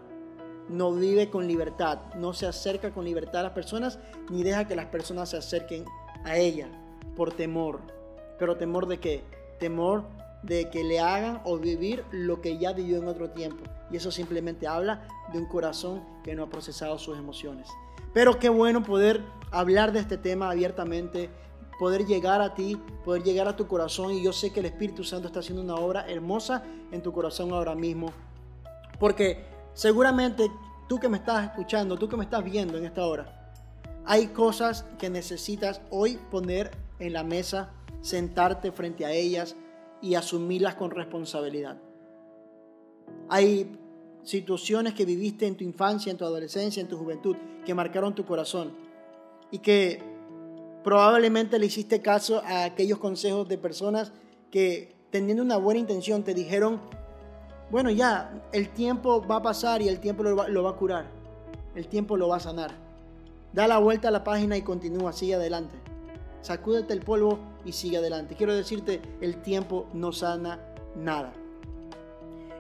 no 0.69 0.93
vive 0.93 1.29
con 1.29 1.47
libertad, 1.47 2.15
no 2.17 2.33
se 2.33 2.47
acerca 2.47 2.93
con 2.93 3.05
libertad 3.05 3.41
a 3.41 3.45
las 3.45 3.53
personas, 3.53 3.99
ni 4.31 4.43
deja 4.43 4.67
que 4.67 4.77
las 4.77 4.87
personas 4.87 5.31
se 5.31 5.37
acerquen 5.37 5.85
a 6.25 6.37
ella 6.37 6.69
por 7.17 7.33
temor. 7.33 7.81
¿Pero 8.39 8.57
temor 8.57 8.87
de 8.87 8.99
qué? 8.99 9.25
Temor 9.59 10.05
de 10.43 10.69
que 10.69 10.85
le 10.85 11.01
hagan 11.01 11.41
o 11.45 11.59
vivir 11.59 12.05
lo 12.11 12.41
que 12.41 12.59
ya 12.59 12.73
vivió 12.73 12.99
en 12.99 13.09
otro 13.09 13.31
tiempo. 13.31 13.65
Y 13.91 13.97
eso 13.97 14.11
simplemente 14.11 14.67
habla 14.67 15.07
de 15.33 15.39
un 15.39 15.47
corazón 15.47 16.03
que 16.23 16.35
no 16.35 16.45
ha 16.45 16.51
procesado 16.51 16.99
sus 16.99 17.17
emociones. 17.17 17.69
Pero 18.13 18.39
qué 18.39 18.49
bueno 18.49 18.83
poder 18.83 19.23
hablar 19.51 19.93
de 19.93 20.01
este 20.01 20.19
tema 20.19 20.51
abiertamente, 20.51 21.31
poder 21.79 22.07
llegar 22.07 22.43
a 22.43 22.55
ti, 22.55 22.77
poder 23.05 23.23
llegar 23.23 23.49
a 23.49 23.57
tu 23.57 23.67
corazón. 23.67 24.13
Y 24.13 24.23
yo 24.23 24.33
sé 24.33 24.53
que 24.53 24.61
el 24.61 24.67
Espíritu 24.67 25.03
Santo 25.03 25.29
está 25.29 25.41
haciendo 25.41 25.63
una 25.63 25.77
obra 25.77 26.07
hermosa 26.09 26.63
en 26.93 27.03
tu 27.03 27.13
corazón 27.13 27.53
ahora 27.53 27.75
mismo. 27.75 28.13
Porque 28.99 29.45
seguramente 29.73 30.51
tú 30.89 30.99
que 30.99 31.09
me 31.09 31.17
estás 31.17 31.45
escuchando, 31.45 31.97
tú 31.97 32.09
que 32.09 32.17
me 32.17 32.25
estás 32.25 32.45
viendo 32.45 32.77
en 32.77 32.85
esta 32.85 33.05
hora, 33.07 33.53
hay 34.05 34.29
cosas 34.29 34.85
que 34.99 35.09
necesitas 35.09 35.81
hoy 35.91 36.19
poner 36.31 36.71
en 36.99 37.13
la 37.13 37.25
mesa, 37.25 37.73
sentarte 38.01 38.73
frente 38.73 39.05
a 39.05 39.13
ellas 39.13 39.57
y 40.01 40.15
asumirlas 40.15 40.75
con 40.75 40.91
responsabilidad. 40.91 41.79
Hay 43.29 43.79
situaciones 44.23 44.95
que 44.95 45.05
viviste 45.05 45.47
en 45.47 45.57
tu 45.57 45.65
infancia, 45.65 46.11
en 46.11 46.17
tu 46.17 46.25
adolescencia, 46.25 46.81
en 46.81 46.89
tu 46.89 46.97
juventud, 46.97 47.37
que 47.65 47.75
marcaron 47.75 48.15
tu 48.15 48.25
corazón 48.25 48.73
y 49.51 49.59
que 49.59 50.03
probablemente 50.83 51.59
le 51.59 51.67
hiciste 51.67 52.01
caso 52.01 52.43
a 52.45 52.65
aquellos 52.65 52.99
consejos 52.99 53.49
de 53.49 53.59
personas 53.59 54.13
que 54.51 54.95
teniendo 55.11 55.43
una 55.43 55.57
buena 55.57 55.81
intención 55.81 56.23
te 56.25 56.35
dijeron, 56.35 56.81
bueno, 57.71 57.91
ya, 57.91 58.43
el 58.53 58.69
tiempo 58.71 59.27
va 59.27 59.37
a 59.37 59.43
pasar 59.43 59.81
y 59.81 59.89
el 59.89 60.01
tiempo 60.01 60.23
lo 60.23 60.37
va, 60.37 60.71
a 60.71 60.77
curar, 60.77 61.07
el 61.75 61.89
tiempo 61.89 62.17
lo 62.17 62.29
va 62.29 62.37
a 62.37 62.41
sanar. 62.41 62.73
Da 63.53 63.67
la 63.67 63.79
vuelta 63.79 64.09
a 64.09 64.11
la 64.11 64.25
página 64.25 64.57
y 64.57 64.63
continúa, 64.63 65.13
sigue 65.13 65.35
adelante. 65.35 65.75
Sacúdete 66.45 66.93
el 66.93 67.01
polvo 67.01 67.39
y 67.65 67.73
sigue 67.73 67.97
adelante. 67.97 68.35
Quiero 68.35 68.55
decirte, 68.55 69.01
el 69.23 69.41
tiempo 69.41 69.87
no 69.95 70.13
sana 70.13 70.61
nada. 70.95 71.33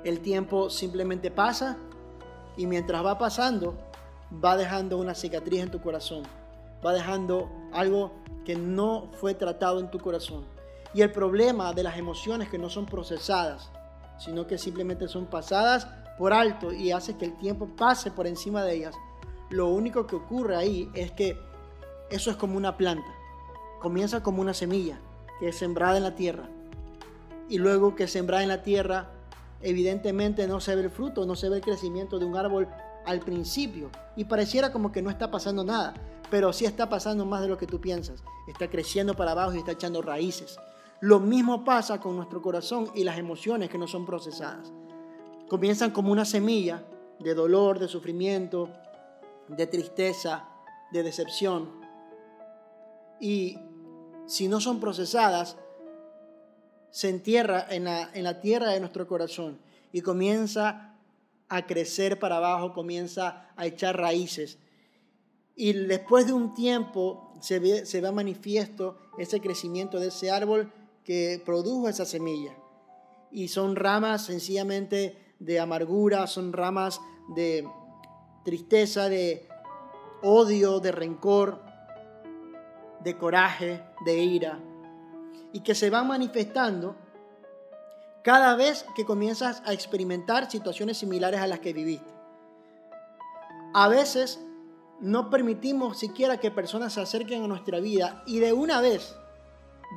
El 0.04 0.20
tiempo 0.20 0.70
simplemente 0.70 1.30
pasa 1.30 1.76
y 2.56 2.66
mientras 2.66 3.04
va 3.04 3.18
pasando, 3.18 3.76
va 4.42 4.56
dejando 4.56 4.96
una 4.96 5.14
cicatriz 5.14 5.60
en 5.60 5.70
tu 5.70 5.82
corazón. 5.82 6.22
Va 6.82 6.94
dejando 6.94 7.50
algo 7.74 8.12
que 8.46 8.56
no 8.56 9.10
fue 9.20 9.34
tratado 9.34 9.80
en 9.80 9.90
tu 9.90 9.98
corazón. 9.98 10.46
Y 10.94 11.02
el 11.02 11.12
problema 11.12 11.74
de 11.74 11.82
las 11.82 11.98
emociones 11.98 12.48
que 12.48 12.56
no 12.56 12.70
son 12.70 12.86
procesadas, 12.86 13.70
sino 14.16 14.46
que 14.46 14.56
simplemente 14.56 15.08
son 15.08 15.26
pasadas 15.26 15.86
por 16.16 16.32
alto 16.32 16.72
y 16.72 16.90
hace 16.90 17.18
que 17.18 17.26
el 17.26 17.36
tiempo 17.36 17.68
pase 17.76 18.10
por 18.10 18.26
encima 18.26 18.64
de 18.64 18.76
ellas, 18.76 18.94
lo 19.50 19.68
único 19.68 20.06
que 20.06 20.16
ocurre 20.16 20.56
ahí 20.56 20.90
es 20.94 21.12
que 21.12 21.38
eso 22.08 22.30
es 22.30 22.38
como 22.38 22.56
una 22.56 22.78
planta. 22.78 23.13
Comienza 23.84 24.22
como 24.22 24.40
una 24.40 24.54
semilla 24.54 24.98
que 25.38 25.48
es 25.48 25.58
sembrada 25.58 25.98
en 25.98 26.04
la 26.04 26.14
tierra. 26.14 26.48
Y 27.50 27.58
luego 27.58 27.94
que 27.94 28.08
sembrada 28.08 28.42
en 28.42 28.48
la 28.48 28.62
tierra, 28.62 29.10
evidentemente 29.60 30.48
no 30.48 30.58
se 30.58 30.74
ve 30.74 30.84
el 30.84 30.90
fruto, 30.90 31.26
no 31.26 31.36
se 31.36 31.50
ve 31.50 31.56
el 31.56 31.62
crecimiento 31.62 32.18
de 32.18 32.24
un 32.24 32.34
árbol 32.34 32.66
al 33.04 33.20
principio. 33.20 33.90
Y 34.16 34.24
pareciera 34.24 34.72
como 34.72 34.90
que 34.90 35.02
no 35.02 35.10
está 35.10 35.30
pasando 35.30 35.64
nada, 35.64 35.92
pero 36.30 36.50
sí 36.54 36.64
está 36.64 36.88
pasando 36.88 37.26
más 37.26 37.42
de 37.42 37.48
lo 37.48 37.58
que 37.58 37.66
tú 37.66 37.78
piensas. 37.78 38.24
Está 38.48 38.70
creciendo 38.70 39.12
para 39.12 39.32
abajo 39.32 39.52
y 39.52 39.58
está 39.58 39.72
echando 39.72 40.00
raíces. 40.00 40.56
Lo 41.00 41.20
mismo 41.20 41.62
pasa 41.62 42.00
con 42.00 42.16
nuestro 42.16 42.40
corazón 42.40 42.88
y 42.94 43.04
las 43.04 43.18
emociones 43.18 43.68
que 43.68 43.76
no 43.76 43.86
son 43.86 44.06
procesadas. 44.06 44.72
Comienzan 45.46 45.90
como 45.90 46.10
una 46.10 46.24
semilla 46.24 46.82
de 47.18 47.34
dolor, 47.34 47.78
de 47.78 47.88
sufrimiento, 47.88 48.70
de 49.46 49.66
tristeza, 49.66 50.48
de 50.90 51.02
decepción. 51.02 51.84
Y 53.20 53.58
si 54.26 54.48
no 54.48 54.60
son 54.60 54.80
procesadas, 54.80 55.56
se 56.90 57.08
entierra 57.08 57.66
en 57.70 57.84
la, 57.84 58.10
en 58.14 58.24
la 58.24 58.40
tierra 58.40 58.70
de 58.70 58.80
nuestro 58.80 59.06
corazón 59.06 59.58
y 59.92 60.00
comienza 60.00 60.94
a 61.48 61.66
crecer 61.66 62.18
para 62.18 62.36
abajo, 62.36 62.72
comienza 62.72 63.48
a 63.56 63.66
echar 63.66 63.96
raíces. 63.96 64.58
Y 65.56 65.72
después 65.72 66.26
de 66.26 66.32
un 66.32 66.54
tiempo 66.54 67.32
se 67.40 67.58
ve, 67.58 67.86
se 67.86 68.00
ve 68.00 68.10
manifiesto 68.12 68.96
ese 69.18 69.40
crecimiento 69.40 70.00
de 70.00 70.08
ese 70.08 70.30
árbol 70.30 70.72
que 71.04 71.42
produjo 71.44 71.88
esa 71.88 72.04
semilla. 72.04 72.56
Y 73.30 73.48
son 73.48 73.76
ramas 73.76 74.24
sencillamente 74.24 75.34
de 75.38 75.60
amargura, 75.60 76.26
son 76.26 76.52
ramas 76.52 77.00
de 77.34 77.68
tristeza, 78.44 79.08
de 79.08 79.48
odio, 80.22 80.80
de 80.80 80.92
rencor, 80.92 81.63
de 83.04 83.16
coraje, 83.16 83.84
de 84.04 84.18
ira, 84.18 84.58
y 85.52 85.60
que 85.60 85.74
se 85.74 85.90
van 85.90 86.08
manifestando 86.08 86.96
cada 88.22 88.56
vez 88.56 88.86
que 88.96 89.04
comienzas 89.04 89.62
a 89.66 89.74
experimentar 89.74 90.50
situaciones 90.50 90.98
similares 90.98 91.40
a 91.40 91.46
las 91.46 91.60
que 91.60 91.74
viviste. 91.74 92.10
A 93.74 93.88
veces 93.88 94.40
no 95.00 95.28
permitimos 95.28 95.98
siquiera 95.98 96.40
que 96.40 96.50
personas 96.50 96.94
se 96.94 97.02
acerquen 97.02 97.44
a 97.44 97.48
nuestra 97.48 97.80
vida 97.80 98.22
y 98.26 98.38
de 98.38 98.52
una 98.52 98.80
vez 98.80 99.14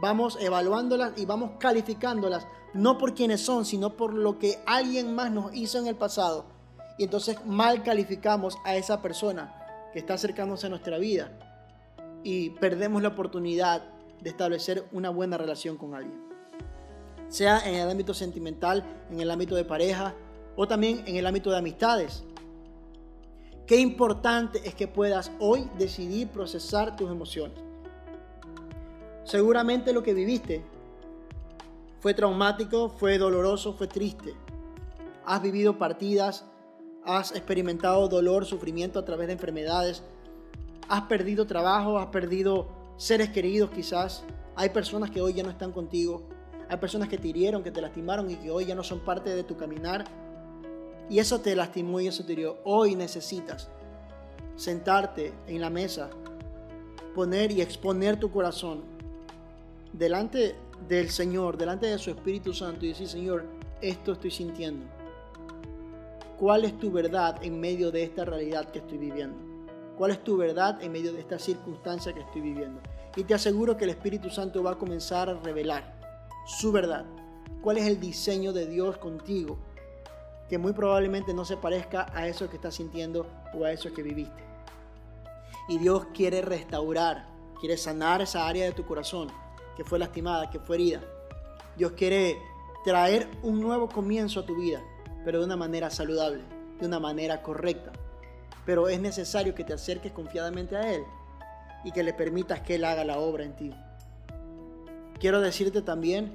vamos 0.01 0.37
evaluándolas 0.41 1.13
y 1.15 1.25
vamos 1.25 1.51
calificándolas, 1.59 2.45
no 2.73 2.97
por 2.97 3.13
quienes 3.13 3.39
son, 3.41 3.63
sino 3.63 3.95
por 3.95 4.13
lo 4.13 4.37
que 4.37 4.59
alguien 4.65 5.15
más 5.15 5.31
nos 5.31 5.55
hizo 5.55 5.79
en 5.79 5.87
el 5.87 5.95
pasado. 5.95 6.45
Y 6.97 7.05
entonces 7.05 7.37
mal 7.45 7.83
calificamos 7.83 8.57
a 8.65 8.75
esa 8.75 9.01
persona 9.01 9.53
que 9.93 9.99
está 9.99 10.15
acercándose 10.15 10.65
a 10.67 10.69
nuestra 10.69 10.97
vida 10.97 11.46
y 12.23 12.51
perdemos 12.51 13.01
la 13.01 13.09
oportunidad 13.09 13.83
de 14.21 14.29
establecer 14.29 14.85
una 14.91 15.09
buena 15.09 15.37
relación 15.37 15.77
con 15.77 15.95
alguien. 15.95 16.21
Sea 17.29 17.59
en 17.67 17.75
el 17.75 17.89
ámbito 17.89 18.13
sentimental, 18.13 18.83
en 19.11 19.19
el 19.19 19.29
ámbito 19.29 19.55
de 19.55 19.65
pareja 19.65 20.15
o 20.55 20.67
también 20.67 21.03
en 21.05 21.17
el 21.17 21.27
ámbito 21.27 21.51
de 21.51 21.57
amistades. 21.57 22.23
Qué 23.65 23.77
importante 23.77 24.61
es 24.65 24.73
que 24.75 24.87
puedas 24.87 25.31
hoy 25.39 25.69
decidir 25.77 26.29
procesar 26.29 26.95
tus 26.95 27.11
emociones. 27.11 27.59
Seguramente 29.25 29.91
lo 29.91 30.03
que 30.03 30.13
viviste 30.13 30.63
fue 31.99 32.13
traumático, 32.13 32.89
fue 32.89 33.17
doloroso, 33.17 33.73
fue 33.73 33.87
triste. 33.87 34.35
Has 35.25 35.41
vivido 35.41 35.77
partidas, 35.77 36.45
has 37.03 37.31
experimentado 37.33 38.07
dolor, 38.07 38.45
sufrimiento 38.45 38.99
a 38.99 39.05
través 39.05 39.27
de 39.27 39.33
enfermedades, 39.33 40.03
has 40.89 41.03
perdido 41.03 41.45
trabajo, 41.45 41.97
has 41.97 42.07
perdido 42.07 42.67
seres 42.97 43.29
queridos 43.29 43.69
quizás. 43.71 44.23
Hay 44.55 44.69
personas 44.69 45.11
que 45.11 45.21
hoy 45.21 45.33
ya 45.33 45.43
no 45.43 45.49
están 45.49 45.71
contigo. 45.71 46.23
Hay 46.69 46.77
personas 46.77 47.07
que 47.09 47.17
te 47.17 47.27
hirieron, 47.27 47.63
que 47.63 47.71
te 47.71 47.81
lastimaron 47.81 48.29
y 48.29 48.35
que 48.35 48.51
hoy 48.51 48.65
ya 48.65 48.75
no 48.75 48.83
son 48.83 48.99
parte 48.99 49.33
de 49.33 49.43
tu 49.43 49.55
caminar. 49.55 50.05
Y 51.09 51.19
eso 51.19 51.39
te 51.39 51.55
lastimó 51.55 51.99
y 51.99 52.07
eso 52.07 52.25
te 52.25 52.33
hirió. 52.33 52.57
Hoy 52.65 52.95
necesitas 52.95 53.69
sentarte 54.55 55.33
en 55.47 55.61
la 55.61 55.69
mesa, 55.69 56.09
poner 57.15 57.51
y 57.51 57.61
exponer 57.61 58.19
tu 58.19 58.31
corazón 58.31 58.81
delante 59.93 60.55
del 60.87 61.09
Señor, 61.09 61.57
delante 61.57 61.87
de 61.87 61.97
su 61.97 62.09
Espíritu 62.09 62.53
Santo 62.53 62.85
y 62.85 62.89
decir, 62.89 63.07
Señor, 63.07 63.45
esto 63.81 64.13
estoy 64.13 64.31
sintiendo. 64.31 64.85
¿Cuál 66.37 66.65
es 66.65 66.77
tu 66.77 66.91
verdad 66.91 67.43
en 67.43 67.59
medio 67.59 67.91
de 67.91 68.03
esta 68.03 68.25
realidad 68.25 68.69
que 68.71 68.79
estoy 68.79 68.97
viviendo? 68.97 69.46
¿Cuál 69.97 70.11
es 70.11 70.23
tu 70.23 70.37
verdad 70.37 70.81
en 70.83 70.91
medio 70.91 71.11
de 71.11 71.19
esta 71.19 71.39
circunstancia 71.39 72.13
que 72.13 72.19
estoy 72.19 72.41
viviendo? 72.41 72.79
Y 73.15 73.23
te 73.23 73.33
aseguro 73.33 73.75
que 73.75 73.85
el 73.85 73.89
Espíritu 73.89 74.29
Santo 74.29 74.61
va 74.61 74.71
a 74.71 74.77
comenzar 74.77 75.27
a 75.27 75.39
revelar 75.39 75.95
su 76.45 76.71
verdad. 76.71 77.03
¿Cuál 77.63 77.77
es 77.77 77.87
el 77.87 77.99
diseño 77.99 78.53
de 78.53 78.67
Dios 78.67 78.97
contigo? 78.97 79.57
Que 80.47 80.59
muy 80.59 80.73
probablemente 80.73 81.33
no 81.33 81.45
se 81.45 81.57
parezca 81.57 82.11
a 82.13 82.27
eso 82.27 82.47
que 82.47 82.57
estás 82.57 82.75
sintiendo 82.75 83.25
o 83.55 83.65
a 83.65 83.71
eso 83.71 83.91
que 83.91 84.03
viviste. 84.03 84.43
Y 85.67 85.79
Dios 85.79 86.05
quiere 86.13 86.43
restaurar, 86.43 87.27
quiere 87.59 87.75
sanar 87.75 88.21
esa 88.21 88.47
área 88.47 88.65
de 88.65 88.73
tu 88.73 88.85
corazón 88.85 89.29
que 89.75 89.83
fue 89.83 89.97
lastimada, 89.97 90.51
que 90.51 90.59
fue 90.59 90.75
herida. 90.75 91.01
Dios 91.75 91.93
quiere 91.93 92.37
traer 92.85 93.27
un 93.41 93.59
nuevo 93.59 93.89
comienzo 93.89 94.41
a 94.41 94.45
tu 94.45 94.55
vida, 94.55 94.79
pero 95.25 95.39
de 95.39 95.45
una 95.45 95.57
manera 95.57 95.89
saludable, 95.89 96.43
de 96.79 96.85
una 96.85 96.99
manera 96.99 97.41
correcta. 97.41 97.91
Pero 98.67 98.89
es 98.89 98.99
necesario 98.99 99.55
que 99.55 99.63
te 99.63 99.71
acerques 99.71 100.11
confiadamente 100.11 100.75
a 100.75 100.93
Él 100.93 101.01
y 101.85 101.91
que 101.93 102.03
le 102.03 102.13
permitas 102.13 102.59
que 102.59 102.75
Él 102.75 102.83
haga 102.83 103.05
la 103.05 103.17
obra 103.17 103.45
en 103.45 103.55
ti. 103.55 103.71
Quiero 105.21 105.39
decirte 105.39 105.81
también 105.81 106.33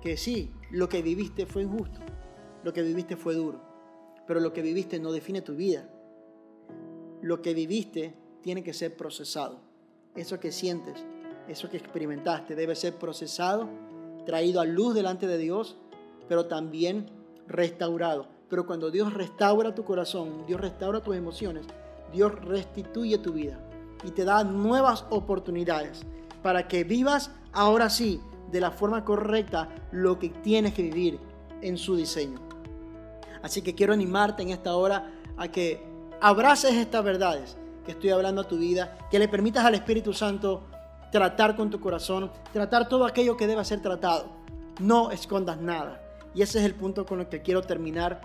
que 0.00 0.16
sí, 0.16 0.50
lo 0.70 0.88
que 0.88 1.02
viviste 1.02 1.44
fue 1.44 1.60
injusto, 1.60 2.00
lo 2.62 2.72
que 2.72 2.80
viviste 2.80 3.16
fue 3.16 3.34
duro, 3.34 3.60
pero 4.26 4.40
lo 4.40 4.54
que 4.54 4.62
viviste 4.62 4.98
no 4.98 5.12
define 5.12 5.42
tu 5.42 5.56
vida. 5.56 5.86
Lo 7.20 7.42
que 7.42 7.52
viviste 7.52 8.14
tiene 8.40 8.64
que 8.64 8.72
ser 8.72 8.96
procesado. 8.96 9.60
Eso 10.16 10.40
que 10.40 10.52
sientes, 10.52 11.04
eso 11.48 11.68
que 11.68 11.76
experimentaste 11.76 12.54
debe 12.54 12.76
ser 12.76 12.94
procesado, 12.94 13.68
traído 14.24 14.62
a 14.62 14.64
luz 14.64 14.94
delante 14.94 15.26
de 15.26 15.36
Dios, 15.36 15.76
pero 16.28 16.46
también 16.46 17.10
restaurado. 17.46 18.33
Pero 18.54 18.66
cuando 18.66 18.88
Dios 18.88 19.12
restaura 19.12 19.74
tu 19.74 19.82
corazón, 19.82 20.46
Dios 20.46 20.60
restaura 20.60 21.00
tus 21.00 21.16
emociones, 21.16 21.66
Dios 22.12 22.32
restituye 22.44 23.18
tu 23.18 23.32
vida 23.32 23.58
y 24.04 24.12
te 24.12 24.24
da 24.24 24.44
nuevas 24.44 25.04
oportunidades 25.10 26.02
para 26.40 26.68
que 26.68 26.84
vivas 26.84 27.32
ahora 27.52 27.90
sí 27.90 28.20
de 28.52 28.60
la 28.60 28.70
forma 28.70 29.04
correcta 29.04 29.70
lo 29.90 30.20
que 30.20 30.28
tienes 30.28 30.72
que 30.72 30.82
vivir 30.82 31.18
en 31.62 31.76
su 31.76 31.96
diseño. 31.96 32.38
Así 33.42 33.60
que 33.60 33.74
quiero 33.74 33.92
animarte 33.92 34.44
en 34.44 34.50
esta 34.50 34.76
hora 34.76 35.10
a 35.36 35.48
que 35.48 35.82
abraces 36.20 36.74
estas 36.74 37.02
verdades 37.02 37.56
que 37.84 37.90
estoy 37.90 38.10
hablando 38.10 38.42
a 38.42 38.46
tu 38.46 38.56
vida, 38.56 38.96
que 39.10 39.18
le 39.18 39.26
permitas 39.26 39.64
al 39.64 39.74
Espíritu 39.74 40.12
Santo 40.12 40.62
tratar 41.10 41.56
con 41.56 41.70
tu 41.70 41.80
corazón, 41.80 42.30
tratar 42.52 42.88
todo 42.88 43.04
aquello 43.04 43.36
que 43.36 43.48
deba 43.48 43.64
ser 43.64 43.82
tratado. 43.82 44.26
No 44.78 45.10
escondas 45.10 45.60
nada. 45.60 46.00
Y 46.36 46.42
ese 46.42 46.60
es 46.60 46.64
el 46.64 46.76
punto 46.76 47.04
con 47.04 47.18
el 47.18 47.28
que 47.28 47.42
quiero 47.42 47.60
terminar 47.62 48.20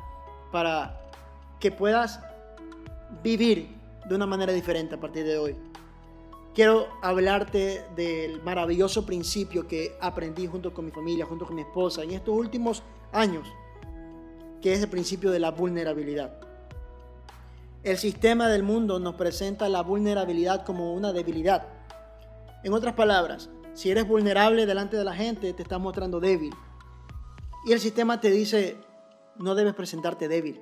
para 0.52 1.00
que 1.60 1.72
puedas 1.72 2.20
vivir 3.24 3.76
de 4.08 4.16
una 4.16 4.26
manera 4.26 4.54
diferente 4.54 4.96
a 4.96 5.00
partir 5.00 5.26
de 5.26 5.38
hoy. 5.38 5.56
Quiero 6.54 6.88
hablarte 7.02 7.86
del 7.96 8.42
maravilloso 8.42 9.06
principio 9.06 9.68
que 9.68 9.96
aprendí 10.02 10.48
junto 10.48 10.74
con 10.74 10.86
mi 10.86 10.92
familia, 10.92 11.26
junto 11.26 11.46
con 11.46 11.56
mi 11.56 11.62
esposa 11.62 12.04
en 12.04 12.12
estos 12.12 12.36
últimos 12.36 12.84
años, 13.12 13.48
que 14.62 14.74
es 14.74 14.82
el 14.82 14.90
principio 14.90 15.32
de 15.32 15.40
la 15.40 15.52
vulnerabilidad. 15.52 16.40
El 17.84 17.98
sistema 17.98 18.50
del 18.50 18.64
mundo 18.64 19.00
nos 19.00 19.16
presenta 19.16 19.70
la 19.70 19.84
vulnerabilidad 19.84 20.66
como 20.66 20.94
una 20.94 21.14
debilidad. 21.14 21.68
En 22.64 22.74
otras 22.74 22.94
palabras, 22.94 23.50
si 23.74 23.90
eres 23.90 24.06
vulnerable 24.06 24.66
delante 24.66 24.98
de 24.98 25.06
la 25.06 25.14
gente, 25.14 25.54
te 25.54 25.64
estás 25.64 25.80
mostrando 25.80 26.20
débil. 26.20 26.54
Y 27.66 27.72
el 27.72 27.80
sistema 27.80 28.20
te 28.20 28.32
dice, 28.32 28.76
no 29.40 29.56
debes 29.56 29.74
presentarte 29.74 30.28
débil, 30.28 30.62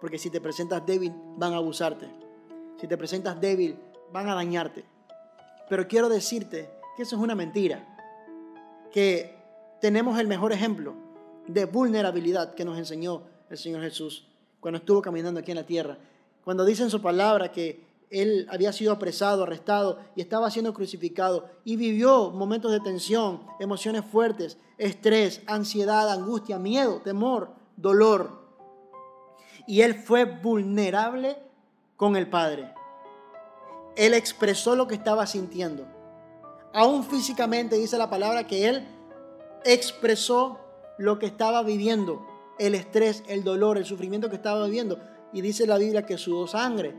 porque 0.00 0.18
si 0.18 0.30
te 0.30 0.40
presentas 0.40 0.84
débil, 0.84 1.12
van 1.36 1.52
a 1.52 1.58
abusarte. 1.58 2.08
Si 2.80 2.86
te 2.86 2.96
presentas 2.96 3.40
débil, 3.40 3.78
van 4.12 4.28
a 4.28 4.34
dañarte. 4.34 4.84
Pero 5.68 5.86
quiero 5.86 6.08
decirte 6.08 6.70
que 6.96 7.02
eso 7.02 7.16
es 7.16 7.22
una 7.22 7.34
mentira. 7.34 7.86
Que 8.92 9.36
tenemos 9.80 10.18
el 10.18 10.26
mejor 10.26 10.52
ejemplo 10.52 10.94
de 11.46 11.64
vulnerabilidad 11.64 12.54
que 12.54 12.64
nos 12.64 12.78
enseñó 12.78 13.22
el 13.50 13.58
Señor 13.58 13.82
Jesús 13.82 14.26
cuando 14.60 14.78
estuvo 14.78 15.02
caminando 15.02 15.40
aquí 15.40 15.52
en 15.52 15.58
la 15.58 15.66
tierra. 15.66 15.98
Cuando 16.44 16.64
dice 16.64 16.82
en 16.82 16.90
su 16.90 17.00
palabra 17.02 17.52
que 17.52 17.84
él 18.10 18.46
había 18.50 18.72
sido 18.72 18.92
apresado, 18.92 19.42
arrestado 19.42 19.98
y 20.14 20.20
estaba 20.20 20.50
siendo 20.50 20.72
crucificado 20.72 21.48
y 21.64 21.76
vivió 21.76 22.30
momentos 22.30 22.72
de 22.72 22.80
tensión, 22.80 23.42
emociones 23.58 24.04
fuertes, 24.04 24.58
estrés, 24.78 25.42
ansiedad, 25.46 26.10
angustia, 26.10 26.58
miedo, 26.58 27.00
temor, 27.02 27.50
dolor. 27.76 28.46
Y 29.66 29.82
él 29.82 29.94
fue 29.94 30.24
vulnerable 30.24 31.36
con 31.96 32.16
el 32.16 32.28
Padre. 32.28 32.72
Él 33.96 34.14
expresó 34.14 34.76
lo 34.76 34.86
que 34.86 34.94
estaba 34.94 35.26
sintiendo. 35.26 35.86
Aún 36.72 37.04
físicamente 37.04 37.76
dice 37.76 37.96
la 37.96 38.10
palabra 38.10 38.46
que 38.46 38.68
él 38.68 38.86
expresó 39.64 40.60
lo 40.98 41.18
que 41.18 41.26
estaba 41.26 41.62
viviendo, 41.62 42.26
el 42.58 42.74
estrés, 42.74 43.22
el 43.28 43.44
dolor, 43.44 43.78
el 43.78 43.86
sufrimiento 43.86 44.28
que 44.28 44.36
estaba 44.36 44.64
viviendo. 44.66 44.98
Y 45.32 45.40
dice 45.40 45.66
la 45.66 45.78
Biblia 45.78 46.06
que 46.06 46.18
sudó 46.18 46.46
sangre. 46.46 46.94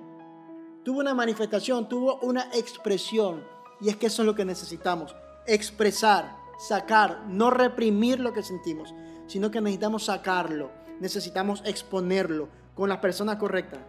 Tuvo 0.83 0.99
una 0.99 1.13
manifestación, 1.13 1.87
tuvo 1.87 2.19
una 2.21 2.49
expresión. 2.53 3.43
Y 3.79 3.89
es 3.89 3.97
que 3.97 4.07
eso 4.07 4.23
es 4.23 4.25
lo 4.25 4.35
que 4.35 4.45
necesitamos. 4.45 5.15
Expresar, 5.45 6.35
sacar, 6.57 7.25
no 7.27 7.51
reprimir 7.51 8.19
lo 8.19 8.33
que 8.33 8.43
sentimos, 8.43 8.93
sino 9.27 9.51
que 9.51 9.61
necesitamos 9.61 10.05
sacarlo. 10.05 10.71
Necesitamos 10.99 11.61
exponerlo 11.65 12.49
con 12.73 12.89
las 12.89 12.97
personas 12.97 13.37
correctas. 13.37 13.79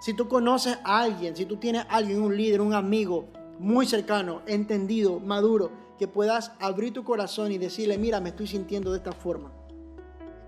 Si 0.00 0.14
tú 0.14 0.28
conoces 0.28 0.78
a 0.84 1.00
alguien, 1.00 1.36
si 1.36 1.44
tú 1.46 1.56
tienes 1.56 1.84
a 1.84 1.96
alguien, 1.96 2.22
un 2.22 2.36
líder, 2.36 2.60
un 2.60 2.74
amigo 2.74 3.28
muy 3.58 3.86
cercano, 3.86 4.42
entendido, 4.46 5.20
maduro, 5.20 5.70
que 5.98 6.08
puedas 6.08 6.52
abrir 6.60 6.92
tu 6.92 7.04
corazón 7.04 7.52
y 7.52 7.58
decirle, 7.58 7.98
mira, 7.98 8.20
me 8.20 8.30
estoy 8.30 8.46
sintiendo 8.46 8.90
de 8.90 8.98
esta 8.98 9.12
forma. 9.12 9.52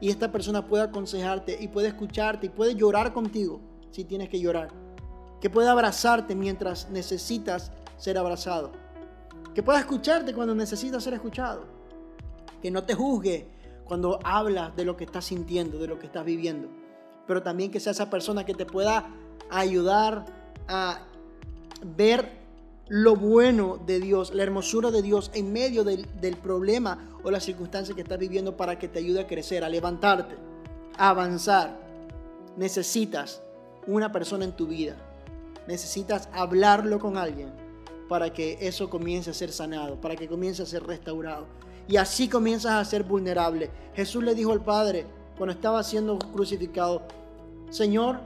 Y 0.00 0.10
esta 0.10 0.30
persona 0.30 0.66
puede 0.66 0.84
aconsejarte 0.84 1.56
y 1.60 1.68
puede 1.68 1.88
escucharte 1.88 2.46
y 2.46 2.50
puede 2.50 2.74
llorar 2.74 3.12
contigo 3.12 3.60
si 3.90 4.04
tienes 4.04 4.28
que 4.28 4.40
llorar. 4.40 4.68
Que 5.40 5.48
pueda 5.48 5.72
abrazarte 5.72 6.34
mientras 6.34 6.90
necesitas 6.90 7.72
ser 7.96 8.18
abrazado. 8.18 8.72
Que 9.54 9.62
pueda 9.62 9.78
escucharte 9.78 10.34
cuando 10.34 10.54
necesitas 10.54 11.02
ser 11.02 11.14
escuchado. 11.14 11.64
Que 12.60 12.70
no 12.70 12.84
te 12.84 12.94
juzgue 12.94 13.55
cuando 13.86 14.18
hablas 14.24 14.74
de 14.76 14.84
lo 14.84 14.96
que 14.96 15.04
estás 15.04 15.26
sintiendo, 15.26 15.78
de 15.78 15.86
lo 15.86 15.98
que 15.98 16.06
estás 16.06 16.24
viviendo. 16.24 16.68
Pero 17.26 17.42
también 17.42 17.70
que 17.70 17.80
sea 17.80 17.92
esa 17.92 18.10
persona 18.10 18.44
que 18.44 18.54
te 18.54 18.66
pueda 18.66 19.08
ayudar 19.50 20.26
a 20.68 21.00
ver 21.96 22.46
lo 22.88 23.16
bueno 23.16 23.78
de 23.84 23.98
Dios, 23.98 24.32
la 24.32 24.42
hermosura 24.42 24.90
de 24.90 25.02
Dios 25.02 25.30
en 25.34 25.52
medio 25.52 25.82
del, 25.82 26.06
problema 26.42 27.08
o 27.24 27.30
la 27.30 27.40
circunstancia 27.40 27.94
que 27.94 28.02
estás 28.02 28.18
viviendo 28.18 28.56
para 28.56 28.78
que 28.78 28.88
te 28.88 29.00
ayude 29.00 29.20
a 29.20 29.26
crecer, 29.26 29.64
a 29.64 29.68
levantarte, 29.68 30.36
a 30.96 31.10
avanzar. 31.10 31.78
Necesitas 32.56 33.42
una 33.86 34.12
persona 34.12 34.44
en 34.44 34.52
tu 34.52 34.68
vida. 34.68 34.96
Necesitas 35.66 36.28
hablarlo 36.32 37.00
con 37.00 37.16
alguien 37.16 37.50
para 38.08 38.32
que 38.32 38.56
eso 38.60 38.88
comience 38.88 39.30
a 39.30 39.34
ser 39.34 39.50
sanado, 39.50 40.00
para 40.00 40.14
que 40.14 40.28
comience 40.28 40.62
a 40.62 40.66
ser 40.66 40.84
restaurado. 40.84 41.46
Y 41.88 41.96
así 41.96 42.28
comienzas 42.28 42.72
a 42.72 42.84
ser 42.84 43.04
vulnerable. 43.04 43.70
Jesús 43.94 44.22
le 44.22 44.34
dijo 44.34 44.52
al 44.52 44.62
Padre 44.62 45.06
cuando 45.36 45.52
estaba 45.52 45.82
siendo 45.82 46.18
crucificado, 46.18 47.02
Señor, 47.70 48.20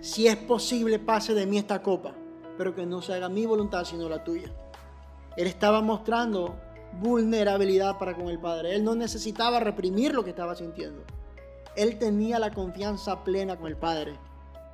si 0.00 0.26
es 0.26 0.36
posible, 0.36 0.98
pase 0.98 1.34
de 1.34 1.46
mí 1.46 1.58
esta 1.58 1.82
copa, 1.82 2.14
pero 2.56 2.74
que 2.74 2.86
no 2.86 3.02
se 3.02 3.14
haga 3.14 3.28
mi 3.28 3.46
voluntad 3.46 3.84
sino 3.84 4.08
la 4.08 4.24
tuya. 4.24 4.50
Él 5.36 5.46
estaba 5.46 5.80
mostrando 5.80 6.56
vulnerabilidad 7.00 7.98
para 7.98 8.14
con 8.14 8.28
el 8.28 8.38
Padre. 8.38 8.74
Él 8.74 8.84
no 8.84 8.94
necesitaba 8.94 9.60
reprimir 9.60 10.14
lo 10.14 10.24
que 10.24 10.30
estaba 10.30 10.56
sintiendo. 10.56 11.02
Él 11.76 11.98
tenía 11.98 12.38
la 12.38 12.52
confianza 12.52 13.22
plena 13.22 13.56
con 13.56 13.68
el 13.68 13.76
Padre 13.76 14.14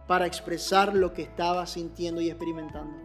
para 0.07 0.27
expresar 0.27 0.95
lo 0.95 1.13
que 1.13 1.23
estaba 1.23 1.67
sintiendo 1.67 2.21
y 2.21 2.31
experimentando. 2.31 2.97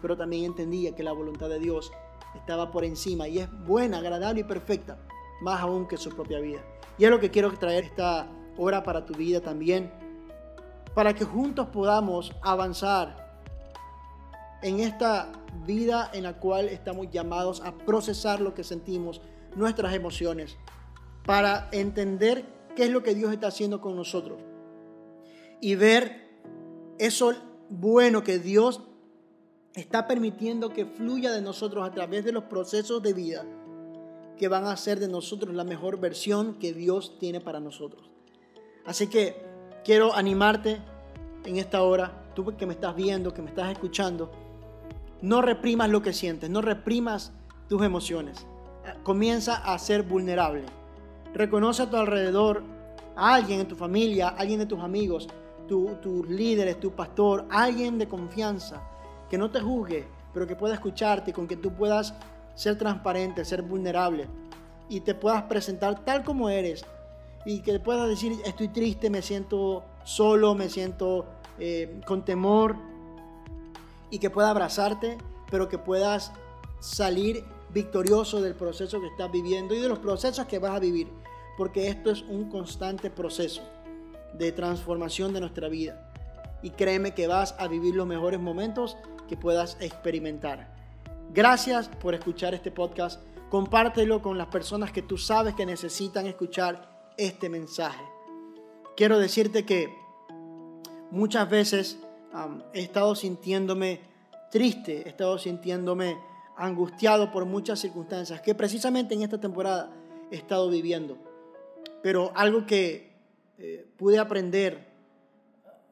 Pero 0.00 0.16
también 0.16 0.44
entendía 0.44 0.94
que 0.94 1.02
la 1.02 1.12
voluntad 1.12 1.48
de 1.48 1.58
Dios 1.58 1.92
estaba 2.34 2.70
por 2.70 2.84
encima 2.84 3.28
y 3.28 3.38
es 3.38 3.48
buena, 3.64 3.98
agradable 3.98 4.40
y 4.40 4.44
perfecta, 4.44 4.98
más 5.42 5.60
aún 5.60 5.86
que 5.86 5.96
su 5.96 6.10
propia 6.10 6.40
vida. 6.40 6.60
Y 6.98 7.04
es 7.04 7.10
lo 7.10 7.20
que 7.20 7.30
quiero 7.30 7.52
traer 7.52 7.84
esta 7.84 8.26
hora 8.56 8.82
para 8.82 9.04
tu 9.04 9.14
vida 9.14 9.40
también 9.40 9.90
para 10.94 11.14
que 11.14 11.24
juntos 11.24 11.68
podamos 11.68 12.32
avanzar 12.42 13.30
en 14.62 14.80
esta 14.80 15.32
vida 15.66 16.10
en 16.12 16.24
la 16.24 16.34
cual 16.34 16.68
estamos 16.68 17.10
llamados 17.10 17.62
a 17.62 17.72
procesar 17.72 18.40
lo 18.40 18.54
que 18.54 18.64
sentimos, 18.64 19.20
nuestras 19.56 19.94
emociones, 19.94 20.56
para 21.24 21.68
entender 21.72 22.44
qué 22.76 22.84
es 22.84 22.90
lo 22.90 23.02
que 23.02 23.14
Dios 23.14 23.32
está 23.32 23.48
haciendo 23.48 23.80
con 23.80 23.96
nosotros 23.96 24.38
y 25.60 25.74
ver 25.74 26.40
eso 26.98 27.32
bueno 27.68 28.22
que 28.22 28.38
Dios 28.38 28.82
está 29.74 30.06
permitiendo 30.06 30.72
que 30.72 30.86
fluya 30.86 31.32
de 31.32 31.42
nosotros 31.42 31.86
a 31.86 31.92
través 31.92 32.24
de 32.24 32.32
los 32.32 32.44
procesos 32.44 33.02
de 33.02 33.12
vida 33.12 33.44
que 34.36 34.48
van 34.48 34.64
a 34.64 34.72
hacer 34.72 34.98
de 34.98 35.08
nosotros 35.08 35.54
la 35.54 35.64
mejor 35.64 36.00
versión 36.00 36.54
que 36.54 36.72
Dios 36.72 37.18
tiene 37.18 37.40
para 37.40 37.60
nosotros. 37.60 38.10
Así 38.86 39.06
que 39.06 39.36
quiero 39.84 40.14
animarte 40.14 40.80
en 41.44 41.58
esta 41.58 41.82
hora, 41.82 42.32
tú 42.34 42.56
que 42.56 42.66
me 42.66 42.72
estás 42.72 42.96
viendo, 42.96 43.34
que 43.34 43.42
me 43.42 43.50
estás 43.50 43.70
escuchando, 43.70 44.30
no 45.20 45.42
reprimas 45.42 45.90
lo 45.90 46.00
que 46.00 46.12
sientes, 46.12 46.48
no 46.48 46.62
reprimas 46.62 47.32
tus 47.68 47.82
emociones. 47.82 48.46
Comienza 49.02 49.56
a 49.56 49.78
ser 49.78 50.02
vulnerable. 50.02 50.64
Reconoce 51.34 51.82
a 51.82 51.90
tu 51.90 51.96
alrededor 51.96 52.64
a 53.16 53.34
alguien 53.34 53.60
en 53.60 53.68
tu 53.68 53.76
familia, 53.76 54.28
alguien 54.28 54.58
de 54.58 54.66
tus 54.66 54.80
amigos, 54.80 55.28
tus 55.68 56.28
líderes, 56.28 56.80
tu 56.80 56.92
pastor, 56.92 57.46
alguien 57.50 57.98
de 57.98 58.08
confianza, 58.08 58.82
que 59.30 59.38
no 59.38 59.50
te 59.50 59.60
juzgue, 59.60 60.06
pero 60.34 60.46
que 60.46 60.56
pueda 60.56 60.74
escucharte, 60.74 61.32
con 61.32 61.46
que 61.46 61.56
tú 61.56 61.72
puedas 61.72 62.14
ser 62.54 62.76
transparente, 62.76 63.44
ser 63.44 63.62
vulnerable 63.62 64.26
y 64.88 65.00
te 65.00 65.14
puedas 65.14 65.44
presentar 65.44 66.04
tal 66.04 66.24
como 66.24 66.50
eres 66.50 66.84
y 67.46 67.60
que 67.60 67.78
puedas 67.80 68.08
decir, 68.08 68.32
estoy 68.44 68.68
triste, 68.68 69.08
me 69.08 69.22
siento 69.22 69.84
solo, 70.04 70.54
me 70.54 70.68
siento 70.68 71.26
eh, 71.58 72.00
con 72.06 72.24
temor 72.24 72.76
y 74.10 74.18
que 74.18 74.28
pueda 74.28 74.50
abrazarte, 74.50 75.16
pero 75.50 75.68
que 75.68 75.78
puedas 75.78 76.32
salir 76.80 77.44
victorioso 77.72 78.42
del 78.42 78.54
proceso 78.54 79.00
que 79.00 79.06
estás 79.06 79.30
viviendo 79.30 79.74
y 79.74 79.80
de 79.80 79.88
los 79.88 80.00
procesos 80.00 80.46
que 80.46 80.58
vas 80.58 80.72
a 80.72 80.80
vivir, 80.80 81.08
porque 81.56 81.88
esto 81.88 82.10
es 82.10 82.22
un 82.22 82.50
constante 82.50 83.10
proceso 83.10 83.62
de 84.34 84.52
transformación 84.52 85.32
de 85.32 85.40
nuestra 85.40 85.68
vida. 85.68 86.12
Y 86.62 86.70
créeme 86.70 87.14
que 87.14 87.26
vas 87.26 87.54
a 87.58 87.68
vivir 87.68 87.94
los 87.94 88.06
mejores 88.06 88.40
momentos 88.40 88.96
que 89.30 89.36
puedas 89.36 89.76
experimentar. 89.80 90.74
Gracias 91.32 91.88
por 91.88 92.14
escuchar 92.14 92.52
este 92.52 92.72
podcast. 92.72 93.22
Compártelo 93.48 94.20
con 94.20 94.36
las 94.36 94.48
personas 94.48 94.90
que 94.90 95.02
tú 95.02 95.18
sabes 95.18 95.54
que 95.54 95.64
necesitan 95.64 96.26
escuchar 96.26 97.12
este 97.16 97.48
mensaje. 97.48 98.02
quiero 98.96 99.20
decirte 99.20 99.64
que 99.64 99.94
muchas 101.12 101.48
veces 101.48 102.00
he 102.72 102.82
estado 102.82 103.14
sintiéndome 103.14 104.00
triste, 104.50 105.02
he 105.06 105.08
estado 105.08 105.38
sintiéndome 105.38 106.18
angustiado 106.56 107.30
por 107.30 107.44
muchas 107.44 107.78
circunstancias 107.78 108.40
que 108.40 108.56
precisamente 108.56 109.14
en 109.14 109.22
esta 109.22 109.40
temporada 109.40 109.92
he 110.32 110.36
estado 110.36 110.68
viviendo. 110.68 111.16
Pero 112.02 112.32
algo 112.34 112.66
que 112.66 113.12
eh, 113.58 113.86
pude 113.96 114.18
aprender 114.18 114.88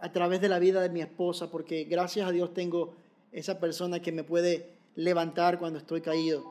a 0.01 0.11
través 0.11 0.40
de 0.40 0.48
la 0.48 0.59
vida 0.59 0.81
de 0.81 0.90
mi 0.90 1.01
esposa, 1.01 1.51
porque 1.51 1.85
gracias 1.85 2.29
a 2.29 2.33
Dios 2.33 2.53
tengo 2.53 2.96
esa 3.32 3.58
persona 3.60 4.00
que 4.00 4.12
me 4.12 4.24
puede 4.24 4.78
levantar 4.94 5.58
cuando 5.58 5.78
estoy 5.78 6.00
caído, 6.00 6.44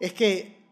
es 0.00 0.12
que 0.12 0.62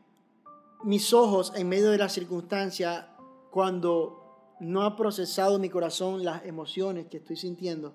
mis 0.83 1.13
ojos 1.13 1.53
en 1.55 1.69
medio 1.69 1.91
de 1.91 1.99
la 1.99 2.09
circunstancia, 2.09 3.09
cuando 3.51 4.57
no 4.61 4.83
ha 4.83 4.97
procesado 4.97 5.59
mi 5.59 5.69
corazón 5.69 6.25
las 6.25 6.45
emociones 6.45 7.07
que 7.07 7.19
estoy 7.19 7.37
sintiendo, 7.37 7.95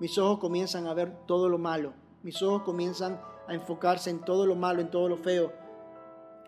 mis 0.00 0.16
ojos 0.18 0.38
comienzan 0.38 0.86
a 0.86 0.94
ver 0.94 1.26
todo 1.26 1.48
lo 1.48 1.58
malo, 1.58 1.92
mis 2.22 2.42
ojos 2.42 2.62
comienzan 2.62 3.20
a 3.46 3.54
enfocarse 3.54 4.10
en 4.10 4.20
todo 4.20 4.46
lo 4.46 4.54
malo, 4.54 4.80
en 4.80 4.90
todo 4.90 5.08
lo 5.08 5.16
feo, 5.16 5.52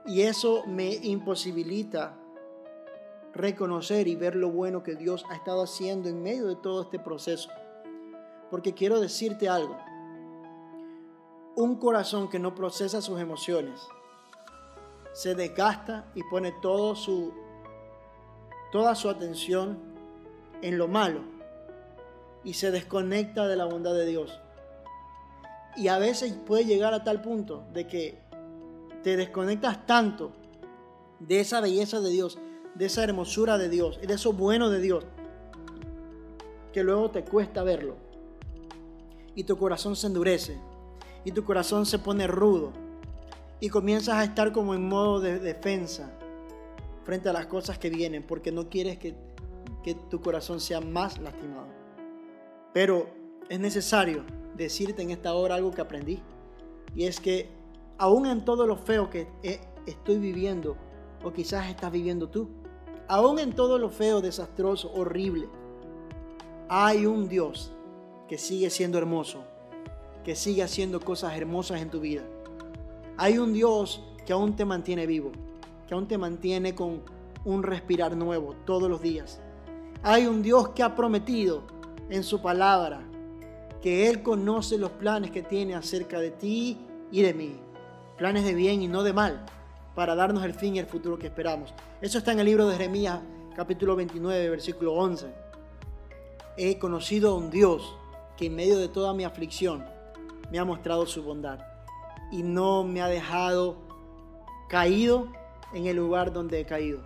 y 0.06 0.22
eso 0.22 0.64
me 0.66 0.94
imposibilita 0.94 2.16
reconocer 3.34 4.08
y 4.08 4.16
ver 4.16 4.34
lo 4.34 4.50
bueno 4.50 4.82
que 4.82 4.96
Dios 4.96 5.24
ha 5.30 5.36
estado 5.36 5.62
haciendo 5.62 6.08
en 6.08 6.22
medio 6.22 6.46
de 6.46 6.56
todo 6.56 6.82
este 6.82 6.98
proceso. 6.98 7.50
Porque 8.50 8.74
quiero 8.74 9.00
decirte 9.00 9.48
algo, 9.48 9.78
un 11.56 11.76
corazón 11.76 12.28
que 12.28 12.38
no 12.38 12.54
procesa 12.54 13.00
sus 13.00 13.20
emociones 13.20 13.80
se 15.12 15.34
desgasta 15.34 16.06
y 16.14 16.22
pone 16.22 16.54
su, 16.94 17.32
toda 18.72 18.94
su 18.94 19.08
atención 19.08 19.78
en 20.62 20.78
lo 20.78 20.88
malo 20.88 21.20
y 22.44 22.54
se 22.54 22.70
desconecta 22.70 23.48
de 23.48 23.56
la 23.56 23.64
bondad 23.64 23.94
de 23.94 24.06
Dios. 24.06 24.40
Y 25.76 25.88
a 25.88 25.98
veces 25.98 26.32
puede 26.46 26.64
llegar 26.64 26.94
a 26.94 27.04
tal 27.04 27.20
punto 27.20 27.64
de 27.72 27.86
que 27.86 28.18
te 29.02 29.16
desconectas 29.16 29.86
tanto 29.86 30.32
de 31.18 31.40
esa 31.40 31.60
belleza 31.60 32.00
de 32.00 32.10
Dios, 32.10 32.38
de 32.74 32.86
esa 32.86 33.04
hermosura 33.04 33.58
de 33.58 33.68
Dios 33.68 33.98
y 34.02 34.06
de 34.06 34.14
eso 34.14 34.32
bueno 34.32 34.70
de 34.70 34.80
Dios, 34.80 35.04
que 36.72 36.82
luego 36.82 37.10
te 37.10 37.24
cuesta 37.24 37.62
verlo. 37.62 37.96
Y 39.34 39.44
tu 39.44 39.56
corazón 39.56 39.96
se 39.96 40.06
endurece 40.06 40.58
y 41.24 41.32
tu 41.32 41.44
corazón 41.44 41.86
se 41.86 41.98
pone 41.98 42.26
rudo 42.26 42.72
y 43.60 43.68
comienzas 43.68 44.16
a 44.16 44.24
estar 44.24 44.52
como 44.52 44.74
en 44.74 44.88
modo 44.88 45.20
de 45.20 45.38
defensa 45.38 46.10
frente 47.04 47.28
a 47.28 47.32
las 47.32 47.46
cosas 47.46 47.78
que 47.78 47.90
vienen 47.90 48.22
porque 48.22 48.52
no 48.52 48.68
quieres 48.68 48.98
que, 48.98 49.14
que 49.82 49.94
tu 49.94 50.20
corazón 50.20 50.60
sea 50.60 50.80
más 50.80 51.18
lastimado. 51.18 51.68
Pero 52.72 53.08
es 53.48 53.60
necesario 53.60 54.24
decirte 54.56 55.02
en 55.02 55.10
esta 55.10 55.34
hora 55.34 55.56
algo 55.56 55.70
que 55.70 55.80
aprendí 55.80 56.22
y 56.94 57.04
es 57.04 57.20
que 57.20 57.48
aún 57.98 58.26
en 58.26 58.44
todo 58.44 58.66
lo 58.66 58.76
feo 58.76 59.10
que 59.10 59.28
estoy 59.86 60.18
viviendo 60.18 60.76
o 61.22 61.32
quizás 61.32 61.68
estás 61.68 61.92
viviendo 61.92 62.28
tú, 62.28 62.48
aún 63.08 63.38
en 63.38 63.54
todo 63.54 63.78
lo 63.78 63.90
feo, 63.90 64.20
desastroso, 64.20 64.92
horrible, 64.92 65.48
hay 66.68 67.04
un 67.06 67.28
Dios 67.28 67.72
que 68.30 68.38
sigue 68.38 68.70
siendo 68.70 68.96
hermoso, 68.96 69.42
que 70.22 70.36
sigue 70.36 70.62
haciendo 70.62 71.00
cosas 71.00 71.36
hermosas 71.36 71.82
en 71.82 71.90
tu 71.90 71.98
vida. 71.98 72.22
Hay 73.16 73.38
un 73.38 73.52
Dios 73.52 74.04
que 74.24 74.32
aún 74.32 74.54
te 74.54 74.64
mantiene 74.64 75.04
vivo, 75.04 75.32
que 75.88 75.94
aún 75.94 76.06
te 76.06 76.16
mantiene 76.16 76.72
con 76.72 77.02
un 77.44 77.64
respirar 77.64 78.16
nuevo 78.16 78.54
todos 78.64 78.88
los 78.88 79.02
días. 79.02 79.40
Hay 80.04 80.26
un 80.26 80.42
Dios 80.42 80.68
que 80.68 80.84
ha 80.84 80.94
prometido 80.94 81.64
en 82.08 82.22
su 82.22 82.40
palabra 82.40 83.02
que 83.82 84.08
Él 84.08 84.22
conoce 84.22 84.78
los 84.78 84.92
planes 84.92 85.32
que 85.32 85.42
tiene 85.42 85.74
acerca 85.74 86.20
de 86.20 86.30
ti 86.30 86.78
y 87.10 87.22
de 87.22 87.34
mí. 87.34 87.56
Planes 88.16 88.44
de 88.44 88.54
bien 88.54 88.80
y 88.80 88.86
no 88.86 89.02
de 89.02 89.12
mal, 89.12 89.44
para 89.96 90.14
darnos 90.14 90.44
el 90.44 90.54
fin 90.54 90.76
y 90.76 90.78
el 90.78 90.86
futuro 90.86 91.18
que 91.18 91.26
esperamos. 91.26 91.74
Eso 92.00 92.18
está 92.18 92.30
en 92.30 92.38
el 92.38 92.46
libro 92.46 92.68
de 92.68 92.76
Jeremías 92.76 93.22
capítulo 93.56 93.96
29, 93.96 94.50
versículo 94.50 94.94
11. 94.94 95.26
He 96.56 96.78
conocido 96.78 97.32
a 97.32 97.34
un 97.34 97.50
Dios 97.50 97.96
que 98.40 98.46
en 98.46 98.56
medio 98.56 98.78
de 98.78 98.88
toda 98.88 99.12
mi 99.12 99.24
aflicción 99.24 99.84
me 100.50 100.58
ha 100.58 100.64
mostrado 100.64 101.04
su 101.04 101.22
bondad 101.22 101.58
y 102.32 102.42
no 102.42 102.84
me 102.84 103.02
ha 103.02 103.06
dejado 103.06 103.76
caído 104.70 105.28
en 105.74 105.86
el 105.86 105.96
lugar 105.96 106.32
donde 106.32 106.58
he 106.58 106.64
caído. 106.64 107.02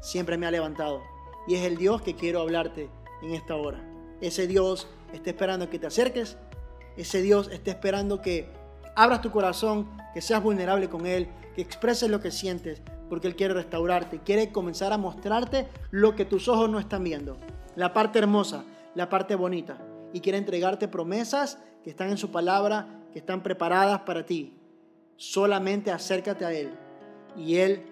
Siempre 0.00 0.38
me 0.38 0.46
ha 0.46 0.50
levantado. 0.50 1.02
Y 1.46 1.56
es 1.56 1.66
el 1.66 1.76
Dios 1.76 2.00
que 2.00 2.14
quiero 2.14 2.40
hablarte 2.40 2.88
en 3.20 3.32
esta 3.32 3.56
hora. 3.56 3.84
Ese 4.22 4.46
Dios 4.46 4.88
está 5.12 5.28
esperando 5.28 5.68
que 5.68 5.78
te 5.78 5.86
acerques. 5.86 6.38
Ese 6.96 7.20
Dios 7.20 7.50
está 7.52 7.70
esperando 7.70 8.22
que 8.22 8.48
abras 8.96 9.20
tu 9.20 9.30
corazón, 9.30 9.86
que 10.14 10.22
seas 10.22 10.42
vulnerable 10.42 10.88
con 10.88 11.04
Él, 11.04 11.28
que 11.54 11.60
expreses 11.60 12.08
lo 12.08 12.22
que 12.22 12.30
sientes, 12.30 12.80
porque 13.10 13.28
Él 13.28 13.36
quiere 13.36 13.52
restaurarte, 13.52 14.20
quiere 14.20 14.50
comenzar 14.50 14.94
a 14.94 14.98
mostrarte 14.98 15.68
lo 15.90 16.14
que 16.16 16.24
tus 16.24 16.48
ojos 16.48 16.70
no 16.70 16.78
están 16.78 17.04
viendo, 17.04 17.36
la 17.76 17.92
parte 17.92 18.18
hermosa, 18.18 18.64
la 18.94 19.10
parte 19.10 19.34
bonita, 19.34 19.76
y 20.14 20.20
quiere 20.20 20.38
entregarte 20.38 20.86
promesas 20.86 21.58
que 21.82 21.90
están 21.90 22.08
en 22.08 22.16
su 22.16 22.30
palabra, 22.30 22.86
que 23.12 23.18
están 23.18 23.42
preparadas 23.42 24.00
para 24.02 24.24
ti. 24.24 24.56
Solamente 25.16 25.90
acércate 25.90 26.44
a 26.44 26.52
Él 26.52 26.72
y 27.36 27.56
Él 27.56 27.82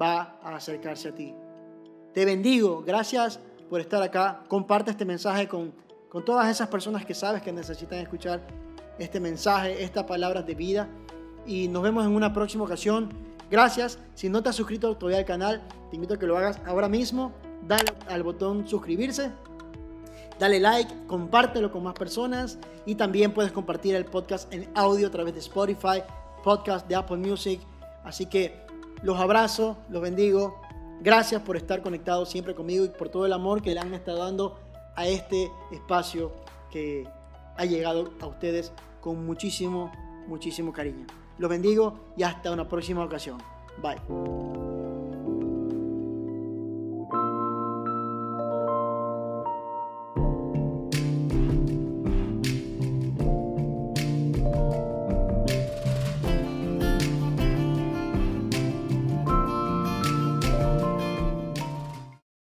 va 0.00 0.38
a 0.42 0.54
acercarse 0.54 1.08
a 1.08 1.14
ti. 1.14 1.34
Te 2.14 2.24
bendigo, 2.24 2.84
gracias 2.86 3.40
por 3.68 3.80
estar 3.80 4.00
acá. 4.00 4.44
Comparte 4.46 4.92
este 4.92 5.04
mensaje 5.04 5.48
con, 5.48 5.74
con 6.08 6.24
todas 6.24 6.48
esas 6.48 6.68
personas 6.68 7.04
que 7.04 7.14
sabes 7.14 7.42
que 7.42 7.52
necesitan 7.52 7.98
escuchar 7.98 8.40
este 9.00 9.18
mensaje, 9.18 9.82
estas 9.82 10.04
palabras 10.04 10.46
de 10.46 10.54
vida. 10.54 10.88
Y 11.44 11.66
nos 11.66 11.82
vemos 11.82 12.04
en 12.04 12.12
una 12.12 12.32
próxima 12.32 12.62
ocasión. 12.62 13.08
Gracias. 13.50 13.98
Si 14.14 14.28
no 14.28 14.40
te 14.40 14.50
has 14.50 14.56
suscrito 14.56 14.96
todavía 14.96 15.18
al 15.18 15.24
canal, 15.24 15.62
te 15.90 15.96
invito 15.96 16.14
a 16.14 16.18
que 16.18 16.26
lo 16.26 16.38
hagas 16.38 16.60
ahora 16.64 16.88
mismo. 16.88 17.32
Dale 17.66 17.92
al 18.08 18.22
botón 18.22 18.68
suscribirse. 18.68 19.32
Dale 20.38 20.60
like, 20.60 21.06
compártelo 21.06 21.70
con 21.70 21.82
más 21.82 21.94
personas 21.94 22.58
y 22.86 22.94
también 22.94 23.32
puedes 23.32 23.52
compartir 23.52 23.94
el 23.94 24.04
podcast 24.04 24.52
en 24.52 24.68
audio 24.74 25.08
a 25.08 25.10
través 25.10 25.34
de 25.34 25.40
Spotify, 25.40 26.02
podcast 26.42 26.88
de 26.88 26.96
Apple 26.96 27.18
Music. 27.18 27.60
Así 28.04 28.26
que 28.26 28.60
los 29.02 29.18
abrazo, 29.18 29.76
los 29.88 30.02
bendigo. 30.02 30.60
Gracias 31.00 31.42
por 31.42 31.56
estar 31.56 31.82
conectados 31.82 32.30
siempre 32.30 32.54
conmigo 32.54 32.84
y 32.84 32.88
por 32.88 33.08
todo 33.08 33.26
el 33.26 33.32
amor 33.32 33.62
que 33.62 33.74
le 33.74 33.80
han 33.80 33.92
estado 33.94 34.18
dando 34.18 34.58
a 34.94 35.06
este 35.06 35.50
espacio 35.70 36.32
que 36.70 37.08
ha 37.56 37.64
llegado 37.64 38.12
a 38.20 38.26
ustedes 38.26 38.72
con 39.00 39.24
muchísimo, 39.26 39.90
muchísimo 40.26 40.72
cariño. 40.72 41.06
Los 41.38 41.50
bendigo 41.50 41.98
y 42.16 42.22
hasta 42.22 42.50
una 42.52 42.68
próxima 42.68 43.04
ocasión. 43.04 43.38
Bye. 43.80 44.71